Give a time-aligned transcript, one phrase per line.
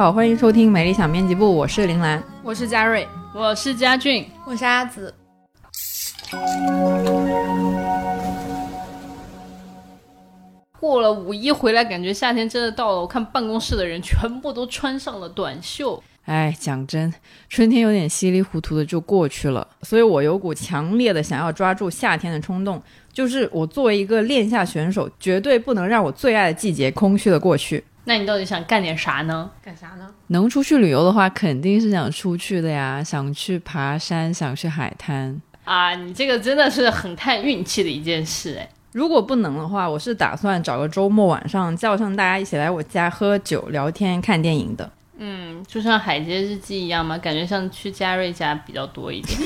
[0.00, 2.24] 好，欢迎收听《美丽小编辑部》，我是林兰。
[2.42, 5.12] 我是嘉瑞，我是佳俊，我是阿紫。
[10.80, 13.00] 过了五一回来，感觉夏天真的到了。
[13.02, 16.02] 我看办公室的人全部都穿上了短袖。
[16.24, 17.12] 哎，讲真，
[17.50, 22.82] 春天有点稀里糊涂的就过去了，所以我有股强烈的想要抓住夏天的冲动。
[23.12, 27.84] 就是我作为一个恋夏选手，绝对不能让我最爱的季节空虚的过去。
[28.04, 29.50] 那你到底想干点啥呢？
[29.62, 30.08] 干啥呢？
[30.28, 35.40] 能出去旅游的话，肯定是想出去的呀，想去爬山，想去海滩。
[35.64, 38.68] 啊，你这个真的是很看运气的一件事哎。
[38.92, 44.90] 如果不能的话，我是打算找个周末晚上叫上大家一起来我家喝酒、聊天、看电影的。
[45.22, 49.38] 嗯，就像《海街日记》一样嘛，感觉像去嘉瑞家比较多一点。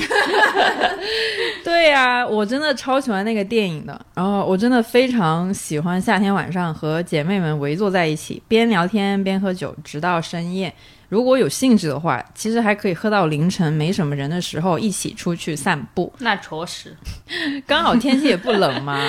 [1.65, 4.01] 对呀、我真的超喜欢那个电影的。
[4.15, 10.73] 然后我真的非常喜欢夏天晚上和姐妹们围坐在一起，边聊天边喝酒，直到深夜。
[11.09, 16.13] 如果有兴致的话，其实还可以喝到凌晨，没什么人的时候一起出去散步。
[16.21, 16.97] 那着实，
[17.67, 19.01] 刚好天气也不冷嘛，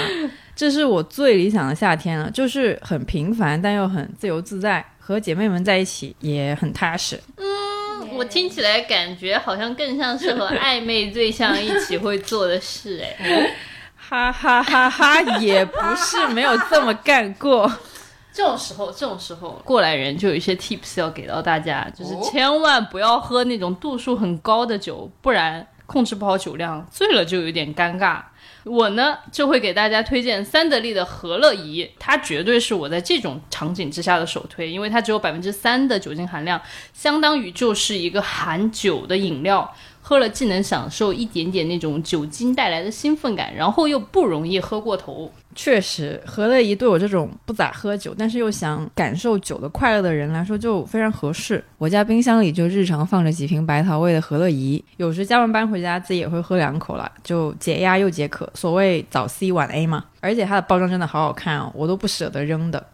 [0.56, 7.22] 这是我最理想的夏天了，就是很平凡但又很自由自在，和姐妹们在一起也很踏实。
[7.38, 13.52] 嗯我听起来感觉好像更像是和暧昧对象一起会做的事哎。
[13.96, 17.72] 哈哈哈哈，也不是没有这么干过。
[18.34, 28.22] 这种时候，这种时候，过来人就有一些 tips 要给到大家，就是千万不要喝那种度数很高的酒，不然控制不好酒量，醉了就有点尴尬。
[28.66, 36.60] 我呢就会给大家推荐三得利的和乐怡，它绝对是我在这种场景之下的首推，因为它只有百分之三的酒精含量，
[36.92, 39.72] 相当于就是一个含酒的饮料。
[40.08, 45.32] 喝了既能享受一点点那种酒精带来的兴奋感，然后又不容易喝过头。
[45.56, 51.64] 确实，和乐怡对我这种不咋喝酒，但是又想感受酒的快乐的人来说就非常合适。
[51.80, 58.48] 我家冰箱里就日常放着几瓶白桃味的和乐怡，有时加完班回家自己也会喝两口啦，就解压又解渴。
[58.54, 62.86] 所谓早 C 晚 A 嘛，而且它的包装真的好好看哦，我都不舍得扔的。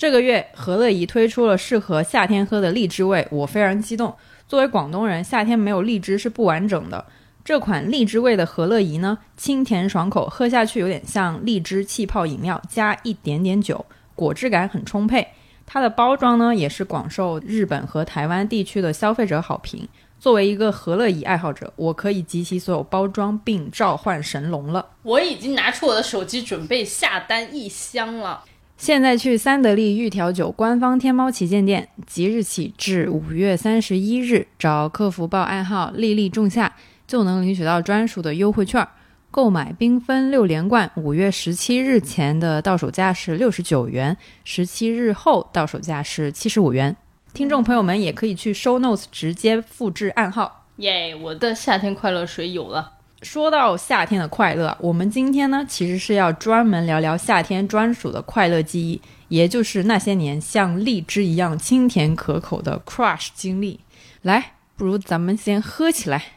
[0.00, 4.16] 这个月，和乐怡推出了适合夏天喝的荔枝味，我非常激动。
[4.48, 7.04] 作为广东人，夏天没有荔枝是不完整的。
[7.44, 13.84] 这款荔枝味的和乐怡呢，清甜爽口，喝下去有点像荔枝气泡饮料加一点点酒，
[14.14, 15.28] 果汁感很充沛。
[15.66, 19.86] 它的包装呢，也是广受日本和台湾地区的消费者好评。
[20.18, 24.86] 作为一个和乐怡爱好者，我可以集齐所有包装并召唤神龙了。
[25.02, 28.44] 我已经拿出我的手机准备下单一箱了。
[28.80, 36.74] 现在去三得利玉调酒官方天猫旗舰店，即日起至五月三十一日，找客服报暗号“丽丽仲夏”，
[37.06, 38.88] 就能领取到专属的优惠券。
[39.30, 46.96] 购买缤纷六连冠，五月十七日前的到手价是六十九元，十七日后到手价是七十五元。
[47.34, 50.64] 听众朋友们也可以去 Show Notes 直接复制暗号。
[50.76, 52.92] 耶我的夏天快乐水有了。
[53.22, 63.80] 说到夏天的快乐，我们今天呢其实是要专门聊聊夏天专属的快乐记忆，也就是那些年像荔枝一样清甜可口的 crush 经历。
[64.22, 66.24] 来，不如咱们先喝起来。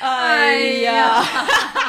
[0.00, 1.24] 哎呀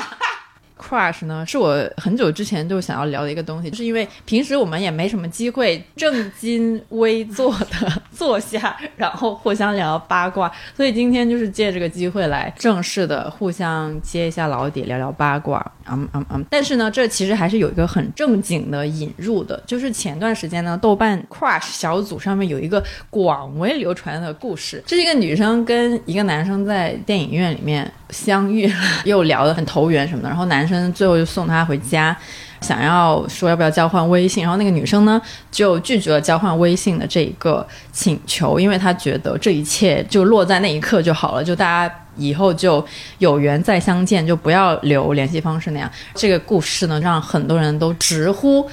[0.94, 15.60] ，crush 呢是我很久之前就想要聊的一个东西，就是因为平时我们也没什么机会正襟危坐的 坐下，然后互相聊八卦，所以今天就是借这个机会来正式的互相揭一下老底，聊聊八卦。
[15.90, 16.46] 嗯嗯嗯。
[16.50, 28.72] 但是呢，这其实还是有一个很正经的引入的，就是前段时间呢，豆瓣 crush 小组上面有一个广为流传的故事，这是一个女生跟一个男生在电影院里面相遇，
[29.04, 32.16] 又聊得很投缘什么的，然后男生最后就送她回家。
[32.62, 35.22] 想要说要不要交换微信，然后那个女生呢
[35.52, 42.86] 就拒绝了交换微信的这一个请求，因为她觉得这一切就落在那一刻就好了，就大家以后就
[43.18, 45.92] 有缘再相见，就不要留联系方式那样。
[46.16, 48.66] 这个故事呢，让很多人都直呼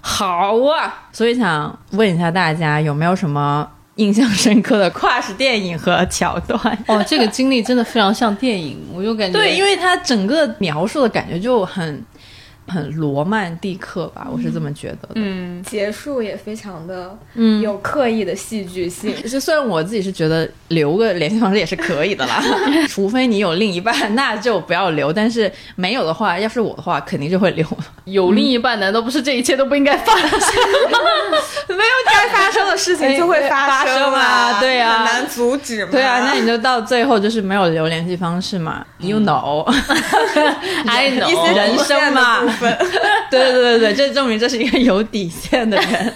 [0.00, 6.58] 好啊，所以想问一下大家有没有什么印象深刻的跨时电影和桥段？
[6.86, 12.02] 哦，这个经历真的非常像电影，我就感觉对，因为它整个描述的感觉就很
[12.68, 15.08] 很罗曼蒂克吧，我是这么觉得的。
[15.14, 19.14] 嗯，结束也非常的嗯有刻意的戏剧性。
[19.28, 22.42] 就虽然我自己是觉得留个联系方式也是可以的啦，
[22.88, 25.12] 除非你有另一半，那就不要留。
[25.12, 27.66] 但是没有的话，要是我的话，肯定就会留。
[28.04, 30.30] 有另一半，难道不是这一切都不应该发生？
[31.68, 35.90] 没有该发生的事情就会发生发生啊对啊很难阻止嘛。
[35.92, 42.78] 对啊，那你就到最后就是没有留联系方式嘛，you know，I know，人生嘛分
[43.30, 46.12] 对对对对对，这证明这是一个有底线的人，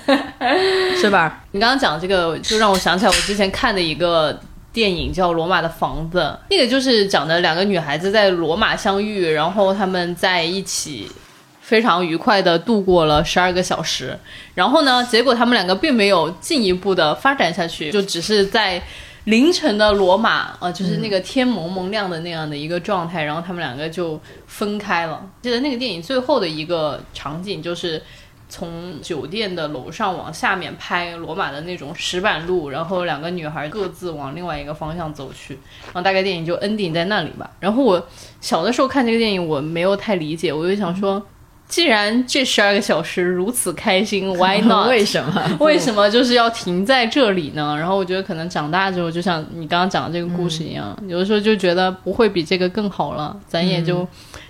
[1.01, 1.45] 是吧？
[1.53, 4.41] 你刚刚讲这个，就让我想起来我之前看的一个
[4.73, 6.19] 电影叫《罗马的房子》，
[6.51, 11.11] 那个就是讲的两个女孩子在罗马相遇，然后她们在一起。
[11.63, 14.19] 非常愉快的度过了十二个小时，
[14.55, 18.83] 然后呢，结果他们两个并没有进一步的发展下去，就只是在
[19.25, 25.25] 凌晨的罗马，呃，就是那个天蒙蒙亮的那样的一个状态，然后他们两个就分开了。
[25.43, 28.03] 记得那个电影最后的一个场景就是
[28.49, 37.49] 从酒店的楼上往下面拍罗马的那种石板路，然后两个女孩各自往另外一个方向走去，然后大概电影就 ending 在那里吧。
[37.61, 38.09] 然后我
[38.41, 41.25] 小的时候看这个电影，我没有太理解，我就想说，
[41.71, 44.89] 既然这十二个小时如此开心， Why not？
[44.89, 45.43] 为什么？
[45.61, 47.75] 为什么就是要停在这里呢？
[47.79, 54.07] 然后我觉得可能长大之后，就像你刚刚讲的这个故事一样，有的时候就觉得不会比这个更好了，咱也就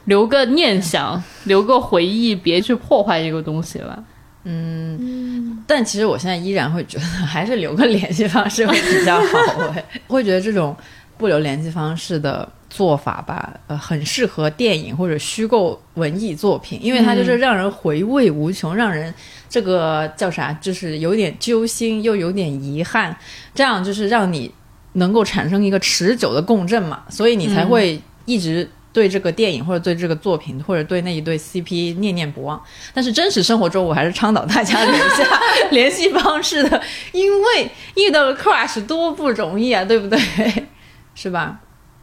[0.06, 4.02] 留个念想，留个回忆，别去破坏这个东西了。
[4.44, 9.68] 嗯但其实我现在依然会觉得，还是留个联系方式会比较好。
[9.70, 10.74] 会， 会觉得这种
[11.18, 19.12] 不留联系方式的做法吧，呃，很适合电影或者虚构文艺作品，因为它就是让人回味无穷，让人
[19.48, 23.14] 这个叫啥，就是有点揪心又有点遗憾，
[23.54, 24.50] 这样就是让你
[24.92, 28.70] 能够产生一个持久的共振嘛，所以你才会一直。
[28.92, 32.60] 对这个电影或者对这个作品或者对那一对 CP 念念不忘，
[32.92, 35.24] 但是真实生活中，我还是倡导大家留下
[35.70, 36.82] 联系方式的，
[37.12, 40.18] 因为遇到了 crush 多不容易啊，对不对？
[41.14, 41.60] 是吧？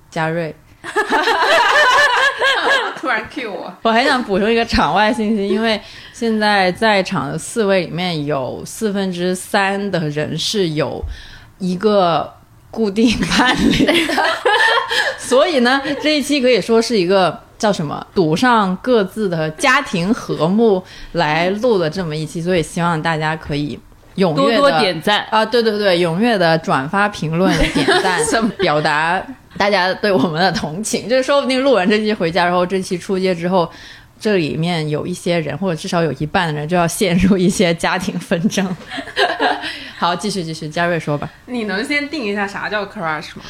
[0.10, 0.56] 嘉瑞，
[3.00, 5.80] 突然 Q 我，我还想补充一个场外信息，因为
[6.14, 11.04] 现在在场的四位里面有四分之三的人是有
[11.60, 12.34] 一个
[12.72, 13.86] 固定伴侣。
[13.86, 13.94] 的，
[15.18, 20.84] 所以呢，这一期可以说是一个叫什么赌上各自的家庭和睦
[21.14, 23.80] 来录的这么一期，所以希望大家可以
[24.18, 28.20] 踊多跃的多点赞，啊，对对对，踊跃的转发、评论、点赞，
[28.60, 29.22] 表达
[29.58, 31.08] 大家对我们的同情。
[31.08, 33.70] 就是说不定录完这期回家，然后这期出街之后，
[34.20, 38.68] 这里面有一些人，或者至少有一半的人就要陷入一些家庭纷争。
[39.98, 41.30] 好，继续继续，嘉瑞说吧。
[41.46, 43.44] 你能先定一下啥叫 crush 吗？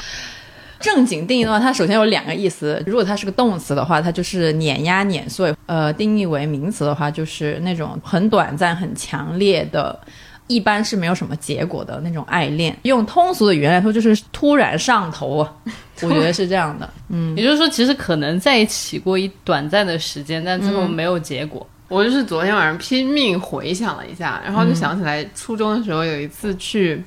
[0.79, 2.81] 正经定义的话，它首先有两个意思。
[2.85, 9.99] 如果它是个动词的话，它就是碾压、碾碎；呃，定义为名词的话，就是那种很短暂、很强烈的，
[10.47, 12.75] 一般是没有什么结果的那种爱恋。
[12.83, 15.53] 用通俗的语言来说，就是突然上头啊。
[16.01, 16.89] 我觉得是这样的。
[17.09, 21.67] 嗯也就是说，其实可能在一起过一短暂的时间，但最后没有结果。
[21.87, 27.03] 我就是昨天晚上拼命回想了一下，然后就想起来初中的时候有一次去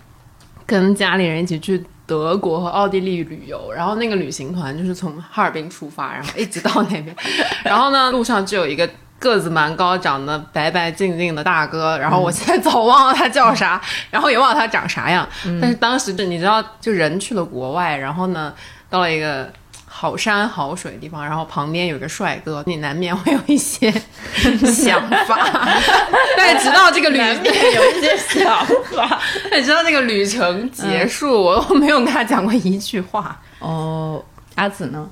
[0.67, 7.15] 跟家里人一起去德国和奥地利旅游，然后那个旅行团就是从哈尔滨出发，然后一直到那边，
[7.63, 8.89] 然后呢路上就有一个。
[9.21, 15.29] 个子蛮高，长得白白净净的大哥，然后我现在早忘了他叫啥， 然后也忘了他长啥样，
[15.61, 18.53] 但是当时就你知道，就人去了国外，然后呢，
[18.89, 19.53] 到了一个
[19.87, 23.93] 好山好水的地方，然后旁边有个帅哥，你难免会有一些
[24.65, 25.69] 想法。
[26.37, 29.21] 但直到这个旅有一些想法。
[29.51, 33.39] 但直到那个旅程结束，我都没有跟他讲过一句话。
[33.59, 34.25] 哦，
[34.55, 35.07] 阿紫呢？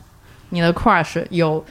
[0.51, 1.63] 你的 crush 有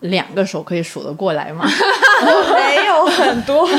[0.00, 1.66] 两个手可以数得过来吗？
[2.56, 3.66] 没有很多，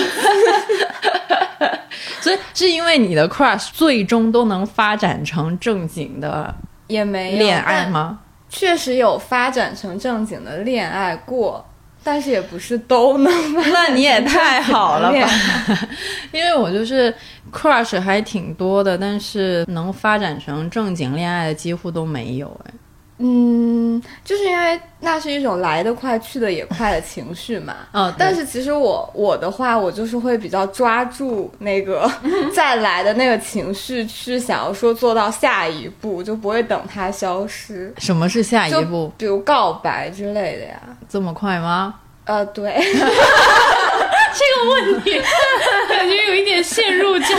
[2.21, 6.53] 所以是因为你的 crush 最终都能发展成正经的
[6.87, 7.85] 也没有恋爱？
[7.87, 8.19] 吗？
[8.49, 11.63] 确实有发展成正经的恋爱过，
[12.03, 13.31] 但是也不是都能
[13.71, 15.31] 那你也太好了恋吧
[15.67, 15.89] 爱！
[16.33, 17.13] 因为我就是
[17.53, 22.71] crush 还挺多的，但是能发展成正经恋爱的几乎都没有哎。
[23.21, 27.75] 嗯，就是因为那是一种来得快去得也快的情绪嘛。
[27.91, 32.09] 哦，但是其实我我的话，我就是会比较抓住那个
[32.55, 37.93] 再来的那个情绪，去想要说做到下一步，就不会等它消失。
[37.97, 39.11] 什么是下一步？
[39.17, 40.79] 比如告白之类的呀。
[41.09, 41.95] 这么快吗？
[42.25, 42.71] 呃，对，
[45.89, 47.35] 感觉有一点陷入僵局。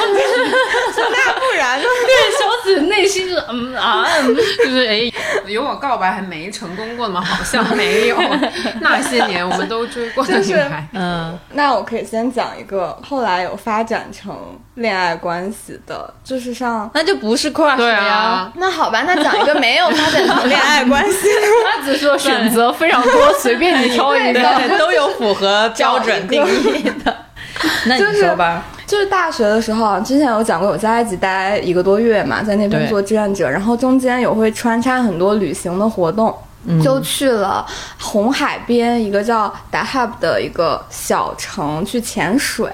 [0.97, 1.85] 那不然呢？
[2.06, 5.12] 对，小紫内心是嗯啊，嗯就是哎，
[5.47, 7.20] 有我告白还没成功过吗？
[7.23, 8.16] 好像没有。
[8.80, 14.37] 那些年我们都追过的女孩，嗯，那我可以先讲一个后来有发展成
[14.80, 16.90] 恋爱关系的，就是像。
[16.94, 18.14] 那就不是 crush 对了呀。
[18.14, 21.46] 啊，那好吧，那讲一个没有发展成 恋爱关系的。
[21.72, 24.78] 他只说选择非常多，随便你挑一个。
[24.78, 27.14] 都有符合标准定义的。
[27.84, 36.34] 那你说吧，就是大学的时候啊，之前有讲过，我在埃及待一个多月嘛，在那边做志愿者，然后中间有会穿插很多旅行的活动。
[36.83, 37.67] 就去了
[37.99, 42.71] 红海边一个叫达哈布的一个小城去潜水，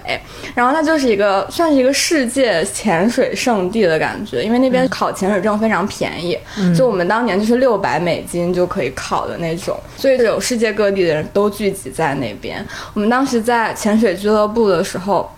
[0.54, 6.36] 然后那就是一个算是一个世界潜水圣地的感觉，因为那边考潜水证非常便宜，
[6.76, 12.66] 就我们当年就是六百美金就可以考的那种，所以有世界各地的人都聚集在那边。
[12.94, 15.30] 我们当时在潜水俱乐部的时候，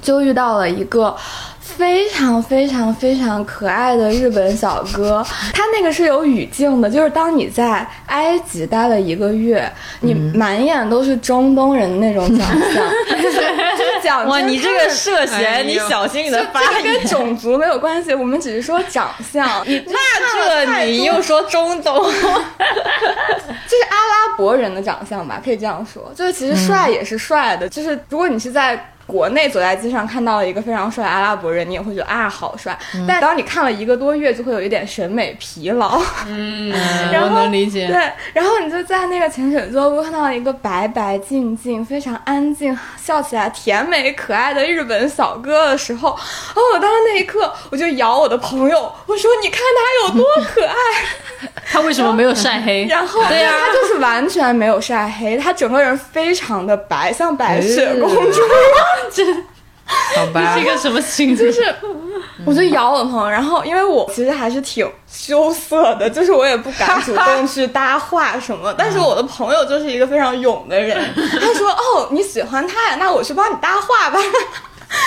[0.00, 1.14] 就遇到了一个
[1.76, 5.24] 非常非常非常可爱的日本小哥，
[5.54, 16.90] 他那个是有语境的，就是当你在埃及待了一个月，你满眼都是中东人那种长相，就 是就是讲哇，你这个涉嫌，哎你小心你的发跟。
[17.06, 19.48] 种族没有关系，我们只是说长相。
[19.66, 22.12] 你那这你又说中东， 就是
[23.88, 26.12] 阿拉伯人的长相吧，可以这样说。
[26.14, 28.92] 就是其实帅也是帅的，就是如果你是在。
[29.10, 32.78] 国内走在街上看到了一个非常帅的阿拉伯人，你也会觉得啊好帅。
[33.08, 36.00] 但当你看了一个多月，就会有一点审美疲劳。
[36.28, 36.70] 嗯，
[37.12, 37.88] 然后我能理解。
[37.88, 37.96] 对，
[38.32, 50.24] 然后你就在那个潜水俱乐部看到一个白白净净、非常安静、笑起来甜美可爱的日本小哥的时候，哦，我当时那一刻我就摇我的朋友，我说你看他有多
[50.54, 50.74] 可爱。
[51.72, 52.86] 他为什么没有晒黑？
[52.90, 58.40] 然后对呀、他就是完全没有晒黑，他整个人非常的白，像白雪公主。
[60.16, 61.44] 好吧是一个什么星座？
[61.46, 61.74] 就是，
[62.44, 74.20] 我就摇我的朋友，然后因为我其实还是挺羞涩的，就是我也不敢主动去搭话什么， 但是我的朋友就是一个非常勇的人，他说：“哦，你喜欢他呀，那我去帮你搭话吧。”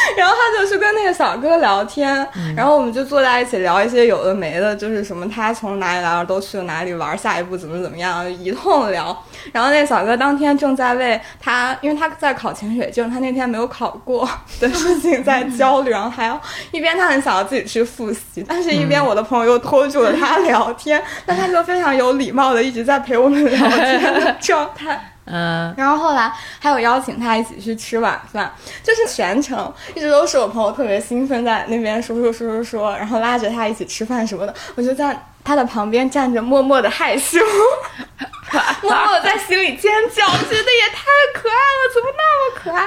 [0.17, 9.17] 然后他就去跟那个小哥聊天，然后我们就坐在一起聊一些有的没的，就是什么他从哪里来，都去了哪里玩，下一步怎么怎么样，一通聊。
[9.51, 14.27] 然后那个小哥当天正在为他，因为他在考潜水证，他那天没有考过
[14.59, 16.39] 的事情在焦虑，然后还要
[16.71, 25.12] 一边他很想要自己去复习，但是一边我的朋友又拖住了他聊天，但他就非常有礼貌的一直在陪我们聊天的状态。
[25.25, 28.51] 嗯，然后后来还有邀请他一起去吃晚饭，
[28.83, 37.39] 就是全程一直都是我朋友特别兴奋在那边说说说说说，然后拉着他一起吃饭什么的，我就在他的旁边站着，默默的害羞，
[38.81, 42.81] 默默地在心里尖叫，觉得也太可爱了，怎么那么可爱？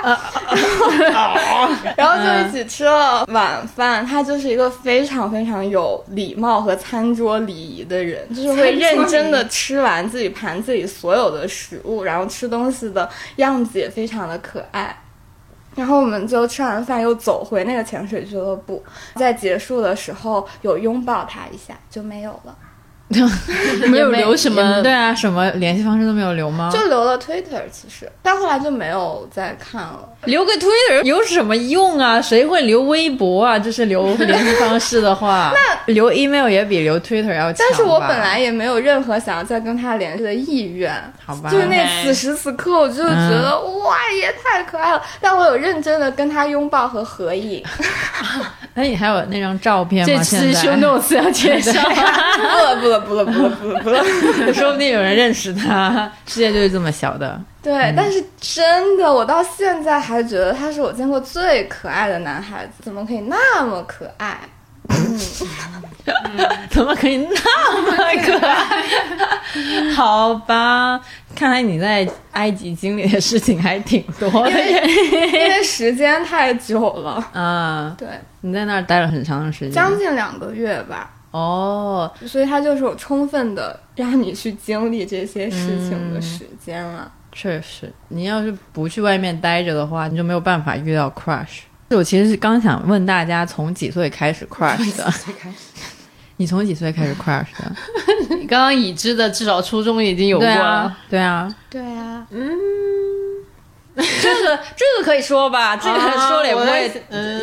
[1.97, 4.07] 然后就一起吃了晚饭。
[4.07, 14.97] 他就是一个非常非常有礼貌和餐桌礼仪的人，就是会认真的吃完自己盘子里所有的食物，然后吃东西的样子也非常的可爱。
[15.77, 18.83] 然后我们就吃完饭又走回那个潜水俱乐部，
[19.15, 22.57] 在结束的时候有拥抱他一下，就没有了，
[23.89, 26.69] 没有留什么对啊，什么联系方式都没有留吗？
[26.73, 30.09] 就留了 Twitter，其实，但后来就没有再看了。
[30.25, 32.21] 留个 Twitter 有什么用啊？
[32.21, 33.57] 谁会留微博啊？
[33.59, 35.53] 就是留联系方式的话，
[35.87, 37.57] 那留 email 也比留 Twitter 要强吧。
[37.59, 40.93] 但是我本来也没有任何想要再跟他联系的意愿，
[41.25, 45.01] 好吧，就是那此时此刻，我就觉得、哇，也太可爱了。
[45.21, 47.63] 但我有认真的跟他拥抱和合影，
[48.77, 50.15] 那你还有那张照片吗？
[50.15, 51.73] 这次现在 show notes 要介绍。
[52.81, 54.53] 不了不了不了不了不了不了。
[54.53, 56.13] 说不定有人认识他。
[56.27, 57.41] 世界就是这么小的。
[57.63, 64.39] 对，但是真的，我到现在还觉得他是我见过最可爱的男孩子，怎么可以那么可爱？
[66.71, 69.93] 怎么可以那么可爱？
[69.95, 71.01] 好吧，
[71.35, 74.83] 看来你在埃及经历的事情还挺多的耶。
[74.87, 78.09] 因为时间太久了， 啊，对，
[78.43, 79.73] 你在那儿待了很长的时间。
[79.73, 81.11] 将近两个月吧。
[81.33, 87.11] 哦，所以他就是有充分的让你去经历这些事情的时间了。
[87.33, 91.61] 确实，你要是不去外面待着的话，你就没有办法遇到 crush。
[91.91, 95.13] 我其实是刚想问大家，从几岁开始 crush 的？
[96.39, 97.77] 你从几岁开始 crush 的？
[98.37, 100.97] 你刚刚已知的至少初中已经有过了。
[101.09, 102.47] 对啊，对啊，对啊，
[103.97, 106.91] 这个这个可以说吧，这个说了也不会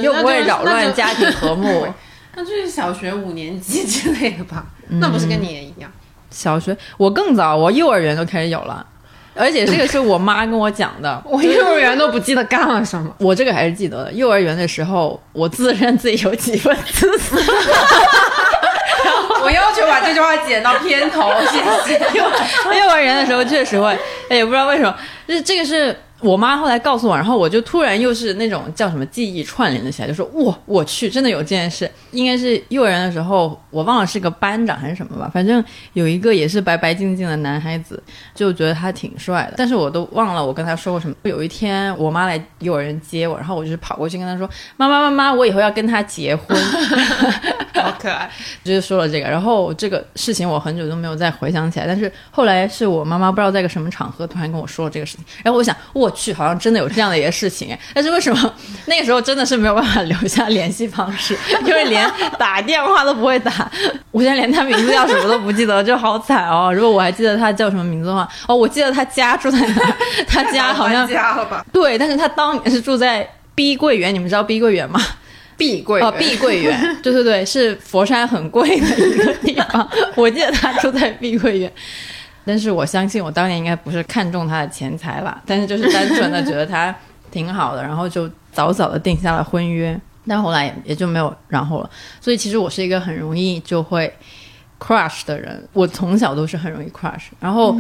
[0.02, 1.88] 又不会扰乱家庭和睦。
[2.36, 4.66] 那就是小学五年级之类的吧？
[4.90, 5.92] 那不是跟你也一样？
[6.30, 8.86] 小学我更早，我幼儿园就开始有了。
[9.36, 11.22] 而且这个是我妈跟我讲的。
[11.26, 13.14] 我幼儿园都不记得干了什么。
[13.20, 14.14] 我这个还是记得的。
[14.14, 17.36] 幼儿园的时候，我自认自己有几分自私。
[19.44, 22.00] 我要求把这句话剪到片头，谢谢。
[22.18, 22.24] 幼
[22.80, 23.88] 幼儿园的时候确实会，
[24.30, 24.96] 哎也不知道为什么，
[25.28, 31.90] 就是这个是我妈后来告诉我，然后我就突然又是那种叫什么记忆串联了起来，就说哇，我去，真的有这件事。
[32.12, 35.64] 应该是幼儿园的时候，我忘了是个班长还是什么吧，反正
[35.94, 38.02] 有一个也是白白净净的男孩子，
[38.34, 41.16] 就觉得他挺帅的，但是我都忘了我跟他说过什么。
[41.24, 46.58] 有一天我妈来幼儿园接我，然后我就是跑过去跟他说：“妈妈妈妈，我以后要跟他结婚。
[47.74, 48.30] ”好可爱，
[48.64, 58.54] 就是说了这个，然后这个事情我很久都没有再回想起来，但是后来是我妈妈不知道在个什么场合突然跟我说了这个事情，然后我想我去，好像真的有这样的一个事情哎，但是为什么
[58.86, 63.72] 那个时候真的是没有办法留下联系方式，因为连打电话都不会打，
[64.12, 66.72] 我现在连他名字叫什么都不记得，就好惨哦。
[66.74, 69.96] 如果我还记得他叫什么名字的话，哦，我记得他家住在哪儿，
[70.28, 71.66] 他家好像家了吧？
[71.72, 75.00] 对，但是他当年是住在碧桂园，你们知道碧桂园吗？
[75.58, 79.90] 碧桂哦，碧桂园， 对对对，是佛山很贵的一个地方。
[80.16, 81.72] 我记得他住在碧桂园，
[82.46, 86.94] 但是我相信我当年应该不是看中他的钱财吧，但是就是单纯的觉得他
[87.32, 90.00] 挺好的，然后就早早的定下了婚约。
[90.26, 91.90] 但后来也也就没有然后了。
[92.22, 94.10] 所以其实我是一个很容易就会
[94.84, 97.28] crush 的人，我从小都是很容易 crush。
[97.40, 97.76] 然后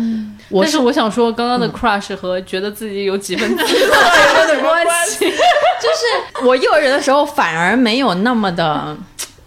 [0.49, 5.29] 我但是我想说，刚刚的 crush 和觉得自己有几分 自私有点关系。
[5.29, 8.95] 就是我幼儿园的时候反而没有那么的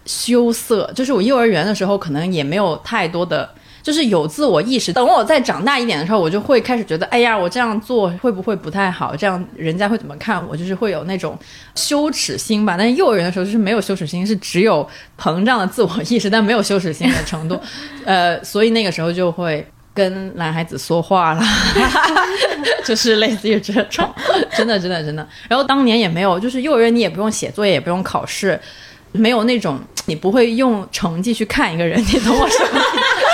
[0.05, 3.49] 羞涩，就是我幼儿园的时候可能也没有太多的。
[3.87, 9.15] 就是有自我意识，等我再长大一点的时候，我就会开始觉得，哎呀，我这样做会不会不太好？
[9.15, 10.57] 这样人家会怎么看我？
[10.57, 11.39] 就是会有那种
[11.77, 12.75] 羞耻心吧。
[12.77, 14.85] 但是幼儿园的时候就是没有羞耻心，是只有
[15.17, 17.57] 膨胀的自我意识，但没有羞耻心的程度。
[18.05, 19.65] 呃，所以那个时候就会
[19.95, 21.43] 跟男孩子说话了，
[22.85, 24.13] 就是类似于这种，
[24.57, 25.25] 真的真的真的。
[25.49, 28.61] 然后当年也没有，就是幼儿园你也不用写作业，也不用考试，
[29.13, 33.26] 没有那种你不会用成绩去看一个人，你懂我什么意思？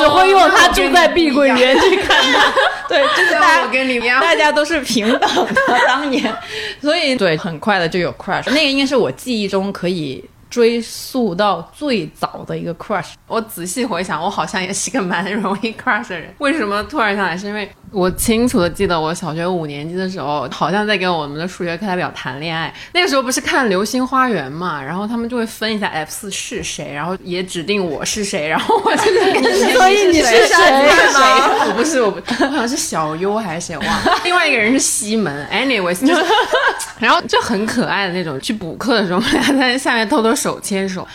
[0.00, 2.52] 只会用他住在碧桂园去看他。
[2.88, 5.54] 对，就是大家我跟你一样，大家都是平等的，
[5.86, 6.34] 当年，
[6.80, 13.12] 所以对，很快的就有 crush，那个应该是我记忆中可以追溯到最早的一个 crush。
[13.28, 16.34] 我仔细回想，我好像也是个蛮容易 crush 的人。
[16.38, 17.36] 为什么突然想来？
[17.36, 22.72] 是因为我清楚的记得，我小学五年级的时候，好像在跟我们的数学课代表谈恋爱。
[22.92, 30.70] 那个时候不是看《流星花园》嘛，然后他们就会分一下 F 四是谁，然后也指定我是谁，然后我就在跟所以你是谁
[31.12, 31.66] 吗？
[31.66, 34.20] 我不是，我不，我好像是小优还是谁忘了。
[34.24, 36.24] 另外一个人是西门，anyways，就是，
[37.00, 38.40] 然后就很可爱的那种。
[38.40, 41.06] 去补课的时候，我们俩在下面偷偷手牵手。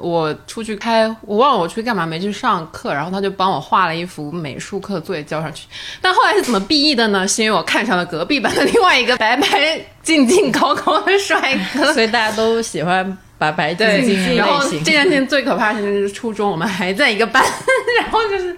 [0.00, 5.66] 我出去开，我忘了我出去干嘛没去上课，然后他就帮我画了一幅美术课作业交上去。
[6.00, 7.26] 但后来是怎么毕业的呢？
[7.26, 11.92] 是因为我看上了隔壁班的另外一个白白净净高高的帅哥。
[11.94, 14.68] 所以大家都喜欢白白净净的然后。
[14.70, 17.42] 这件事情最可怕的事情就是初中我们还在一个班，
[18.00, 18.56] 然后就是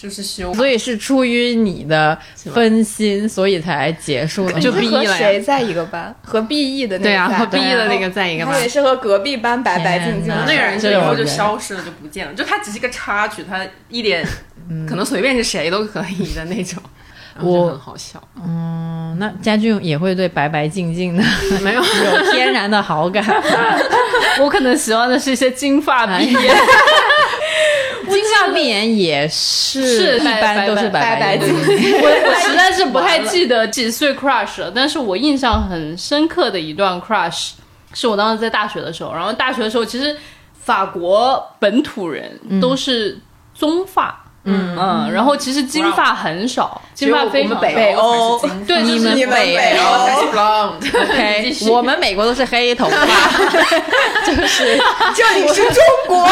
[0.00, 2.18] 就是凶，所以是出于你的
[2.54, 4.58] 分心，所以才结束了。
[4.58, 6.14] 就和毕业了谁在一个班？
[6.22, 8.66] 和 B E 的那个对啊，和 B E 的那个在一个班我也。
[8.66, 12.32] 是和隔壁班白白净净的那个人就这以后就消失了，就不见了。
[12.32, 14.26] 就他只是一个插曲，他一点
[14.88, 16.82] 可能随便是谁都可以的那种，
[17.40, 18.22] 我很好笑。
[18.42, 21.22] 嗯，那家俊也会对白白净净的
[21.60, 23.22] 没有，有天然的好感。
[24.40, 26.56] 我可能喜欢的是一些金发碧眼，
[28.10, 31.92] 金发碧眼也是，是一般都是白白净白净。
[32.02, 37.52] 我 我实在是不太记得几岁 crush 了，但是我印象很深刻的一段 crush
[37.94, 40.16] 是我当时在大学的时候，然后大学的时候其实
[40.54, 43.18] 法国本土人都是
[43.54, 44.24] 棕发。
[44.24, 44.76] 嗯嗯。
[44.78, 50.72] 嗯，然后其实金发很少，金发非常少北欧对，就是你们北北欧才是 blonde。
[51.12, 52.96] OK， 我们美国都是黑头发，
[54.24, 54.80] 就是
[55.14, 56.26] 这里是中国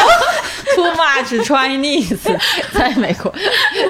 [0.75, 2.17] ，too much Chinese，
[2.73, 3.31] 在美国。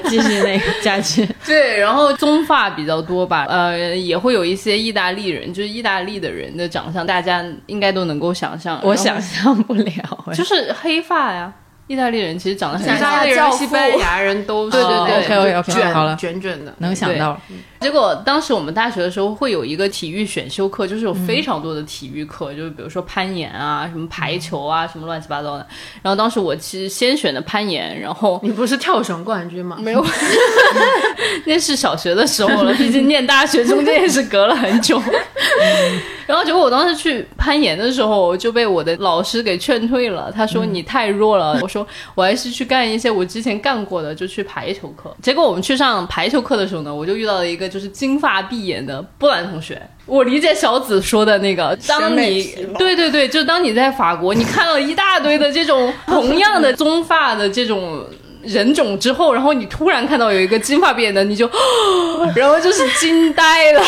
[0.09, 1.25] 继续那个家去。
[1.45, 8.79] 对，然后棕发比较多吧，呃，也会有一些意大利人，就是意大利的人的长相，大家应该都能够想象。
[8.83, 11.53] 我想象不了，哎就是黑发呀，
[11.89, 12.97] 意大利人其实长得很像。
[12.97, 16.71] 意大利人、西班牙人都 对对对卷好了卷卷的。
[16.77, 17.35] 能想到。
[17.79, 25.65] 结果当时我们大学的时候会有一个体育选修课，就是有非常多的体育课，就是比如说攀岩啊、什么排球啊、什么乱七八糟的。
[26.03, 29.77] 然后当时我其实先选的攀岩，然后你不是跳绳冠军吗？
[29.81, 30.05] 没有，
[31.45, 35.01] 那是小学的时候了，毕竟念大学中间也是隔了很久。
[36.29, 40.31] 然后结果我当时去攀岩的时候，就被我的老师给劝退了。
[40.31, 41.57] 他说你太弱了。
[41.59, 45.11] 我说我还是去干一些我之前干过的，就去排球课。
[45.23, 49.81] 结果我们去上排球课的时候呢，我就遇到了一个就是金发碧眼的波兰同学。
[50.05, 52.43] 我理解小紫说的那个，当你
[52.77, 58.05] 对对对，就当你在法国，你看到一大堆的这种同样的 棕发的这种。
[58.41, 61.49] 人种之后，然后你突然看到有一个金发碧眼的，你就，
[62.35, 63.83] 然后就是惊呆了。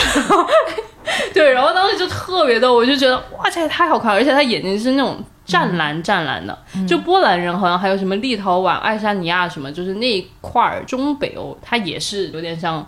[1.33, 12.85] 对，然后当时就特别逗，我就觉得哇，这也太好看了，而且他眼睛是那种湛蓝湛蓝的，就波兰人好像还有什么立陶宛、爱沙尼亚什么，就是那一块儿中北欧，他也是有点像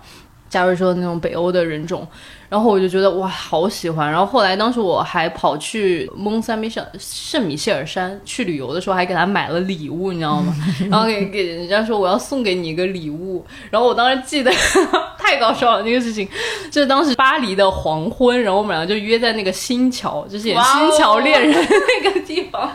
[0.49, 2.07] 加瑞说的那种北欧的人种。
[2.53, 4.07] 然后我就觉得哇，好喜欢。
[4.07, 10.55] 然后后来当时我还跑去蒙塞米圣圣米歇尔山去旅游的时候，还给他买了礼物，你知道吗？
[10.87, 13.43] 然后给给人家说我要送给你一个礼物。
[13.71, 14.51] 然后我当时记得
[15.17, 16.29] 太搞笑了那个事情，
[16.69, 21.51] 就是当时巴黎的黄昏，然后我们俩就约在那个新桥，就是演《新桥恋人
[22.03, 22.71] 》那个地方。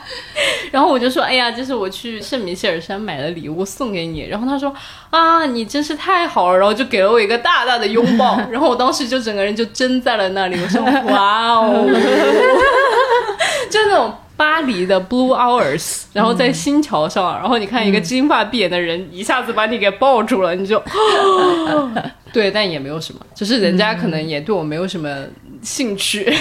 [0.72, 4.26] 然后我就说，哎呀，这是我去圣米歇尔山买的礼物送给你。
[4.26, 4.74] 然后他说，
[5.10, 8.36] 啊，你真是太好了，然后就给了我一个大大的拥抱。
[8.50, 11.86] 然后我当时就整个人就真在了那里，我说， 哇哦，
[13.70, 14.12] 就那种。
[14.38, 20.80] 巴黎的 Blue Hours，然后在新桥上，然后你看一个金发碧眼的人一下子把你给抱住了，你就，
[22.32, 25.12] 对，但也没有什么，就是人家可能也对我没有什么
[25.60, 26.32] 兴趣，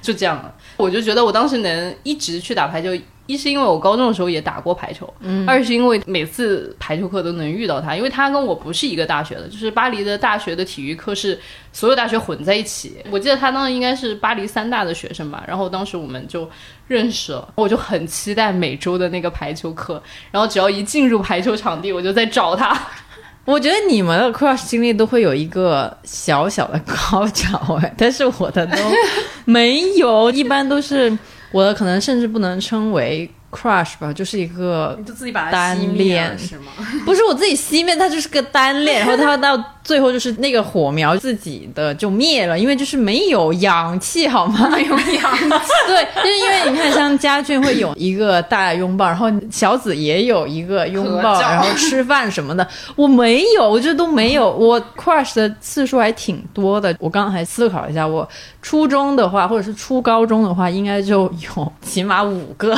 [0.00, 0.54] 就这样了。
[0.76, 2.90] 我就觉得我当时能一直去打排球，
[3.30, 5.08] 一是因为我高中的时候也打过排球，
[5.46, 11.38] 二是因为每次排球课都能遇到他，因为他跟我不是一个大学的，就是巴黎的大学的体育课是
[11.72, 12.96] 所有大学混在一起。
[13.10, 16.50] 我记得他当时应该是巴黎三大的学生吧，然后当时我们就
[16.88, 22.76] 认识了，我就很期待每周的那个排球课，然后只要一进入排球场地，我就在找他。
[23.46, 28.76] 我觉得你们的 crush 经历都会有一个小小的高潮哎，但是我的都
[29.46, 31.10] 没有，一般都是
[31.52, 36.72] 我可能甚至不能称为 crush 吧，就是一个你就自己把它单灭恋了是吗？
[37.04, 44.68] 不是我自己熄灭，它就是个单恋，然后它到最后就是那个火苗自己的就灭了，因为就是没有氧气，好吗？
[44.70, 45.48] 没有氧气。
[45.86, 54.50] 对，就是因为你看，像家俊会有一个大拥抱，然后小紫也有一个拥抱，照然后吃饭什么的，我没有，我这都没有。
[54.50, 56.94] 我 crush 的次数还挺多的。
[57.00, 58.28] 我刚刚还思考了一下，我
[58.62, 62.76] 初中的话，或者是初高中的话，应该就有起码五个。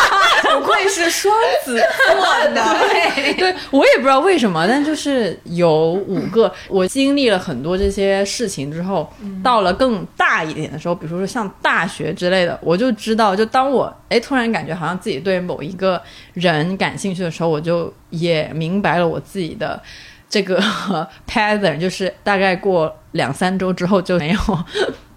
[0.58, 2.62] 不愧是双子座的，
[3.36, 6.52] 对我也不知道为什么，但就是有五个。
[6.68, 9.10] 我经历了很多这些事情之后，
[9.42, 16.00] 到了更大一点的时候，比如说像大学之类的，我就知道，就当我哎突然感觉好像自己对某一个
[16.34, 19.80] 人感兴趣的时候，我就也明白了我自己的。
[20.28, 20.60] 这个
[21.30, 24.38] pattern 就是大概过两三周之后就没有，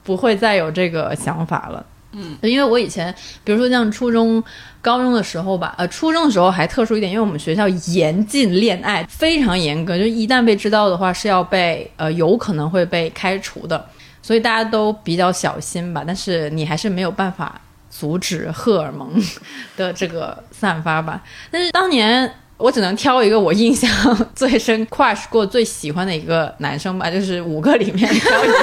[0.03, 1.83] 不会再有这个想法了。
[2.11, 4.43] 嗯，因为我以前，比如说像初中、
[4.81, 13.85] 高中的时候吧，呃，初中的时候还特殊一点，因为我们学校严禁恋爱，非常严格，就一旦被知道的话是要被呃有可能会被开除的，
[14.21, 16.03] 所以大家都比较小心吧。
[16.05, 19.11] 但是你还是没有办法阻止荷尔蒙
[19.77, 21.23] 的这个散发吧。
[21.51, 23.89] 但是当年我只能挑一个我印象
[24.35, 28.53] 最深、 crush 过、最喜欢的一个男生吧，就是五个里面挑一个。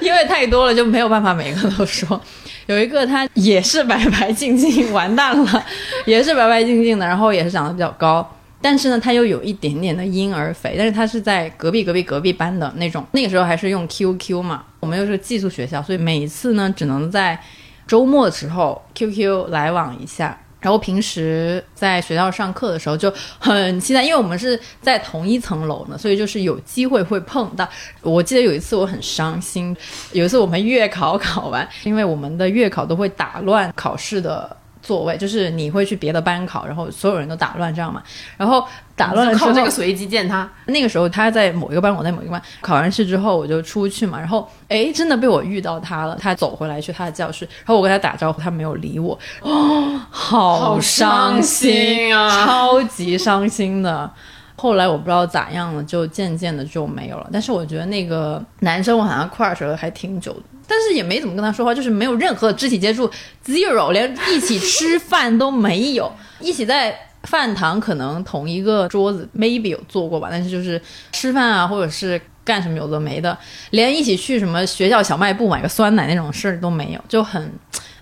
[0.00, 2.18] 因为太多了，就没有办法每个都说。
[2.66, 5.64] 有一个他也是白白净净，完蛋了，
[6.06, 8.26] 也是白白净净的，然后也是长得比较高，
[8.62, 17.38] 但是呢，他又有一点点的婴儿肥，但是他是在隔壁隔壁隔壁班的那种， 那个时候还是用 QQ 嘛，我们又是寄宿学校，所以每一次呢只能在
[17.86, 20.38] 周末的时候 QQ 来往一下。
[20.64, 27.68] 然后平时在学校上课的时候就很期待，因为我们是在同一层楼呢，所以就是有机会会碰到。
[28.00, 29.76] 我记得有一次我很伤心，
[30.12, 38.02] 有一次我们月考考完，因为我们的月考都会打乱考试的座位，就是你会去别的班考，然后所有人都打乱这样嘛。
[38.36, 38.62] 然后
[38.94, 42.40] 打乱了之后，靠这个随机见他，那个时候他在某一个班，我在某一个班。
[42.60, 46.16] 考完试之后我就出去嘛，然后哎，真的被我遇到他了。
[46.20, 54.10] 他走回来去他的教室，然后我跟他打招呼，他没有理我， 哦，好伤心啊超级伤心的。
[54.56, 57.28] 后来我不知道咋样了，就渐渐的就没有了。
[57.32, 63.10] 但是我觉得那个男生我好像 crush 了还挺久的，但是也没怎么跟他说话，就是没有任何肢体接触
[63.44, 70.80] ，zero，连一起吃饭都没有， 一起在饭堂可能同一个桌子 maybe 有坐过吧，但是就是
[71.12, 73.36] 吃饭啊，或者是干什么有的没的，
[73.70, 77.50] 连一起去什么学校小卖部买个酸奶那种事儿都没有，就很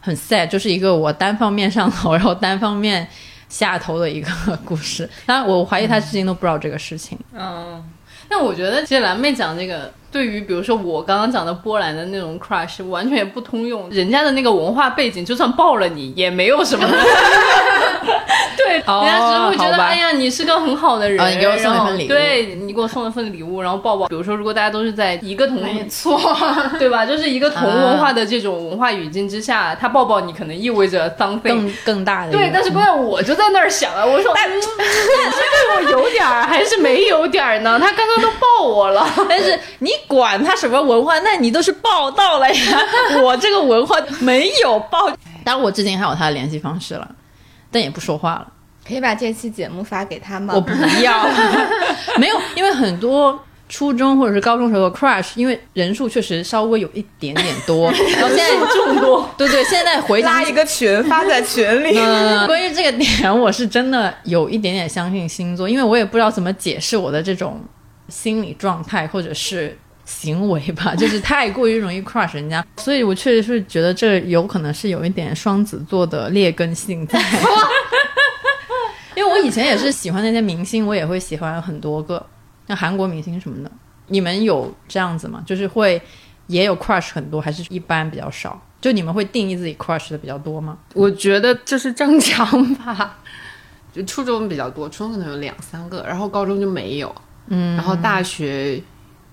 [0.01, 3.07] 很 sad，就是一个我单方面上头，然后单方面
[3.49, 4.29] 下头的一个
[4.65, 5.09] 故事。
[5.25, 7.17] 当然，我怀疑他至今都不知道这个事情。
[7.33, 7.81] 嗯，
[8.29, 13.89] 但我觉得，其实蓝妹讲这个，对于比如说我刚刚讲的波兰的那种 crush，完全也不通用。
[13.91, 16.87] 人家的那个文化背景，就算抱了你，也没有什么。
[18.55, 24.07] 对，人哦家只是会觉得，哎呀，你是个很好的人，给我送份礼物对你给我送了份礼物，然后抱抱。
[24.09, 26.21] 比如说，如果大家都是在一个同没错，
[26.79, 27.07] 对吧？
[27.07, 31.41] 就是一个同文化的这种文化语境之下，他抱抱你可能意味着 something。
[31.43, 37.79] 更更大的对，但是关键我就在那儿想啊，我说，嗯， 你是对我有点儿还是没有点儿呢？
[37.81, 42.81] 他刚刚都抱我了，但是你管他什么文化，那你都是报道了呀。
[43.23, 45.09] 我这个文化没有报，
[45.45, 47.09] 当然我至今还有他的联系方式了，
[47.71, 48.47] 但也不说话了。
[48.87, 50.53] 可以把这期节目发给他吗？
[50.55, 51.25] 我不要，
[52.19, 61.97] 没有，因为很多初中或者是高中时候的 crush，因为人数确实稍微有一点点多，然后现在众多，对对，现在回想拉一个群发在群里。
[62.03, 67.61] 嗯，关于这个点，我是真的有一点点相信星座，因为我也不知道怎么解释我的这种
[68.09, 69.79] 心理状态或者是
[70.13, 77.19] 行为吧， 就是太过于容易 crush 人家，所以我确实是觉得这有可能是有一点双子座的劣根性在。
[79.15, 82.25] 因为我以前也是喜欢那些明星，我也会喜欢很多个，
[82.69, 83.71] 像韩国明星什么的。
[84.09, 85.43] 你们有这样子吗？
[85.47, 86.01] 就是会
[86.47, 88.61] 也有 crush 很多，还是一般比较少？
[88.81, 90.77] 就你们会定义自己 crush 的比较多吗？
[90.95, 93.19] 我觉得这是正常吧。
[93.95, 97.15] 就初中比较多，初中可能有两三个，然后高中就没有，
[97.49, 98.83] 嗯，然后大学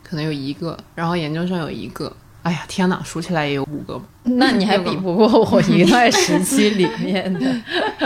[0.09, 2.11] 可能有一个，然后研究生有一个。
[2.41, 4.05] 哎呀，天哪，数起来也有五个吧。
[4.23, 7.53] 那你还比不过我一段时期里面的。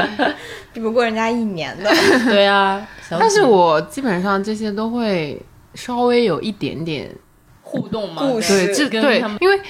[0.74, 1.90] 比不过人家一年的。
[2.26, 5.40] 对啊，但是我基本上这些都会
[5.76, 7.16] 稍微有一点点
[7.62, 9.62] 互动嘛，故事对，这对跟他们，因为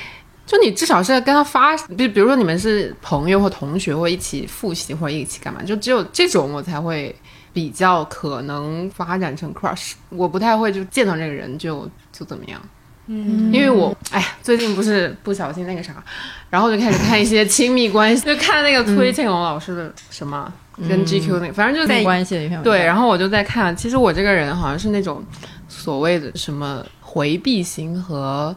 [0.45, 7.13] 就你至少是跟他发，比比如说你们是朋友或同学，或一起复习或者一起干嘛，就只有这种我才会
[7.51, 9.91] 比较可能发展成 crush。
[10.09, 12.61] 我不太会就见到这个人就就怎么样。
[13.07, 16.01] 嗯，因为我哎呀，最近不是不小心那个啥，
[16.49, 20.49] 然后就开始看一些亲密关系， 就看那个崔庆龙老师的什么、
[20.87, 25.21] 跟 GQ 那个，反正就在没关系的一篇对，然后我就在看，其实我这个人好像是那种
[25.67, 28.55] 所谓的什么回避型和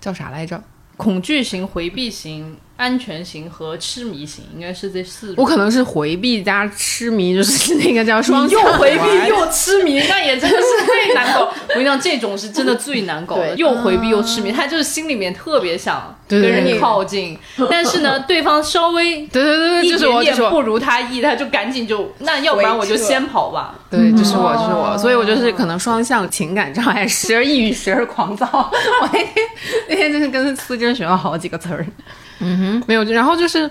[0.00, 0.62] 叫啥来着？
[0.96, 5.36] 恐惧型、回避型、安全型和痴迷型，应该是这四种。
[5.38, 5.44] 我。
[5.54, 11.42] 可能是回避加痴迷，就是那个叫双 又回避又痴迷，那也真的是最难搞。
[11.70, 17.38] 我跟你讲，这种是真的最难搞的，对又回避又痴迷，他就是心里面特别想跟人靠近，
[17.70, 23.78] 但是呢， 对方稍微对对对对，就是我，就是我，点点不如他意，他就赶紧就那要不然我就先跑吧。
[23.88, 28.48] 对，就是我，就是我，所以我就是可能双向情感障碍，时而抑郁，时而狂躁。
[28.52, 29.32] 我那天
[29.88, 31.86] 那天真是跟思珍学了好几个词儿，
[32.40, 33.70] 嗯哼，没有，然后就是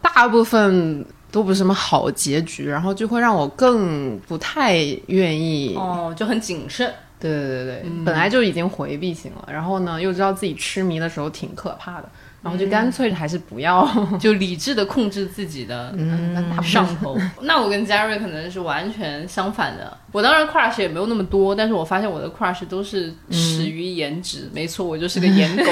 [0.00, 6.92] 大部分都不是什么好结局，然后就会让我更不太愿意哦，就很谨慎。
[7.18, 12.08] 对对对对，本来就已经回避型了，然后呢又知道自己痴迷的时候挺可怕的，
[12.42, 13.88] 然后就干脆还是不要。
[14.20, 15.94] 就理智的控制自己的
[16.62, 17.16] 上头。
[17.42, 19.96] 那我跟 Jerry 可能是完全相反的。
[20.10, 24.50] 我当然 crush 也没有那么多，但是我发现我的 crush 都是始于颜值。
[24.54, 25.64] 没错，我就是个颜狗。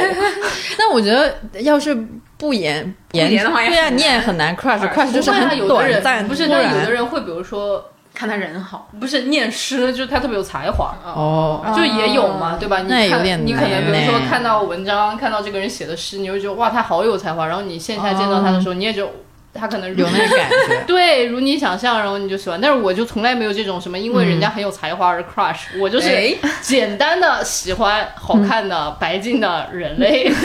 [0.79, 1.95] 那我觉得要是
[2.39, 10.95] 不演演演的话对啊，你也很难 crush，crush 就是很有的人短暂，不是，突但有的人会，比如说看他人好，不是念诗，就是他特别有才华。
[11.05, 12.81] 哦，就也有嘛，对吧？
[12.81, 17.47] 你看有点你可能比如说看到文章，看到这个人写的诗，你会觉得哇，他好有才华。
[17.47, 19.11] 然后你线下见到他的时候，你也就
[19.55, 20.85] 他可能如有那个感觉。
[20.87, 22.61] 对，如你想象，然后你就喜欢。
[22.61, 30.31] 但是我就从来没有这种什么因为人家很有才华而 crush，、我就是哎简单的喜欢好看的、白净的人类。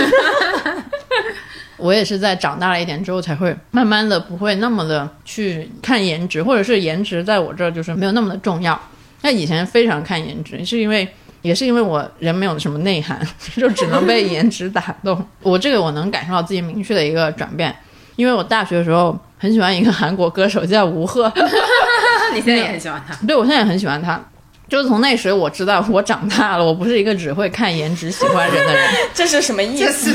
[1.78, 8.80] 我也是在长大了一点之后，才会慢慢的不会那么的去看颜值，或者是颜值在我这儿就是没有那么的重要。
[9.22, 11.08] 那以前非常看颜值，是因为
[11.42, 13.20] 也是因为我人没有什么内涵，
[13.58, 15.24] 就只能被颜值打动。
[15.42, 17.76] 我这个我能感受到自己明确的一个转变，
[18.16, 21.32] 因为我大学的时候很喜欢一个韩国歌手叫吴赫，
[22.34, 23.16] 你现在也很喜欢他。
[23.26, 24.24] 对我现在也很喜欢他。
[24.67, 28.84] 就是从那时我知道我长大了，我不是一个只会看颜值喜欢人的人。
[29.13, 30.12] 这是什么意思？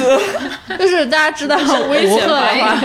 [0.78, 2.76] 就是大家知道吴赫的话，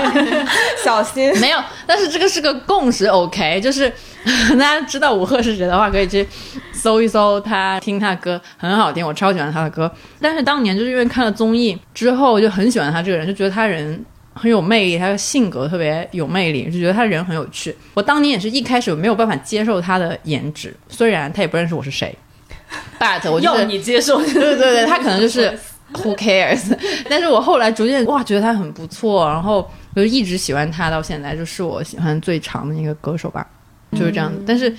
[0.83, 1.35] 小心。
[1.41, 3.91] 没有，但是这个是个共识，OK，就是
[4.51, 6.27] 大家知道吴赫是谁的话，可以去
[6.71, 9.91] 搜一搜他，听他歌很好听，我超喜欢他的歌。
[10.21, 14.03] 但是当年就是因为看了综艺之后，就很喜欢他这个人，就觉得他人
[14.37, 17.75] 很有魅力，他的性格特别有魅力，就觉得他人很有趣。
[17.93, 22.13] 我当年也是一开始没有办法接受他的颜值，虽然他也不认识我是谁
[22.99, 25.57] ，but 我就 要你接受， 对对对，他可能就是
[25.95, 26.77] who cares，
[27.09, 33.47] 但是我后来逐渐哇觉得他很不错，然后我就一直喜欢他到现在，就是我喜欢最长的一个歌手吧，
[33.93, 34.29] 就是这样。
[34.45, 34.69] 但是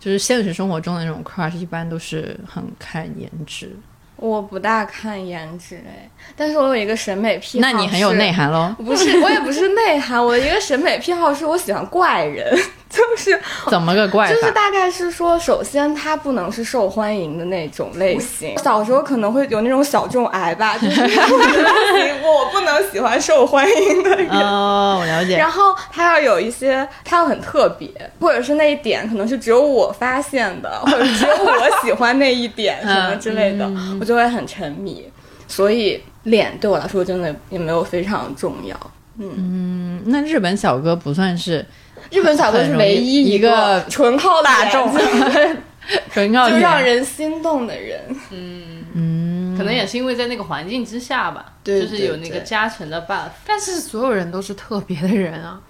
[0.00, 3.76] 就是现实生活中的那种 crush 一般都是很看颜值，
[4.22, 8.32] 我不大看颜值哎，但是我有一个审美癖好，那你很有内。
[8.32, 8.74] 涵喽。
[8.78, 12.50] 不是，我也不是内涵，我的一个审美癖好是我喜欢怪人，
[12.88, 14.28] 就是怎么个怪？
[14.32, 18.56] 就是大概是说，首先他不能是受欢迎的那种类型。
[18.62, 21.02] 小时候可能会有那种小众癌吧，就是
[22.24, 24.30] 我不能喜欢受欢迎的人。
[24.30, 25.36] 哦，我了解。
[25.36, 27.88] 然后他要有一些，他要很特别，
[28.20, 35.04] 或者是那一点可能是只有我发现的，或者只有我喜欢那一点什么之类的，我就会很沉迷。
[35.48, 38.78] 所以脸对我来说真的也没有非常重要。
[39.18, 41.64] 嗯那日本小哥不算是
[42.10, 44.90] 日本小哥是唯一一个个纯靠大众
[46.10, 46.82] 纯靠就让。
[46.82, 48.00] 人心动的人。
[48.30, 53.28] 嗯嗯可能也是因为在那个环境之下吧，对就是有那个加成的 buff。
[53.46, 55.60] 但是所有人都是特别的人啊，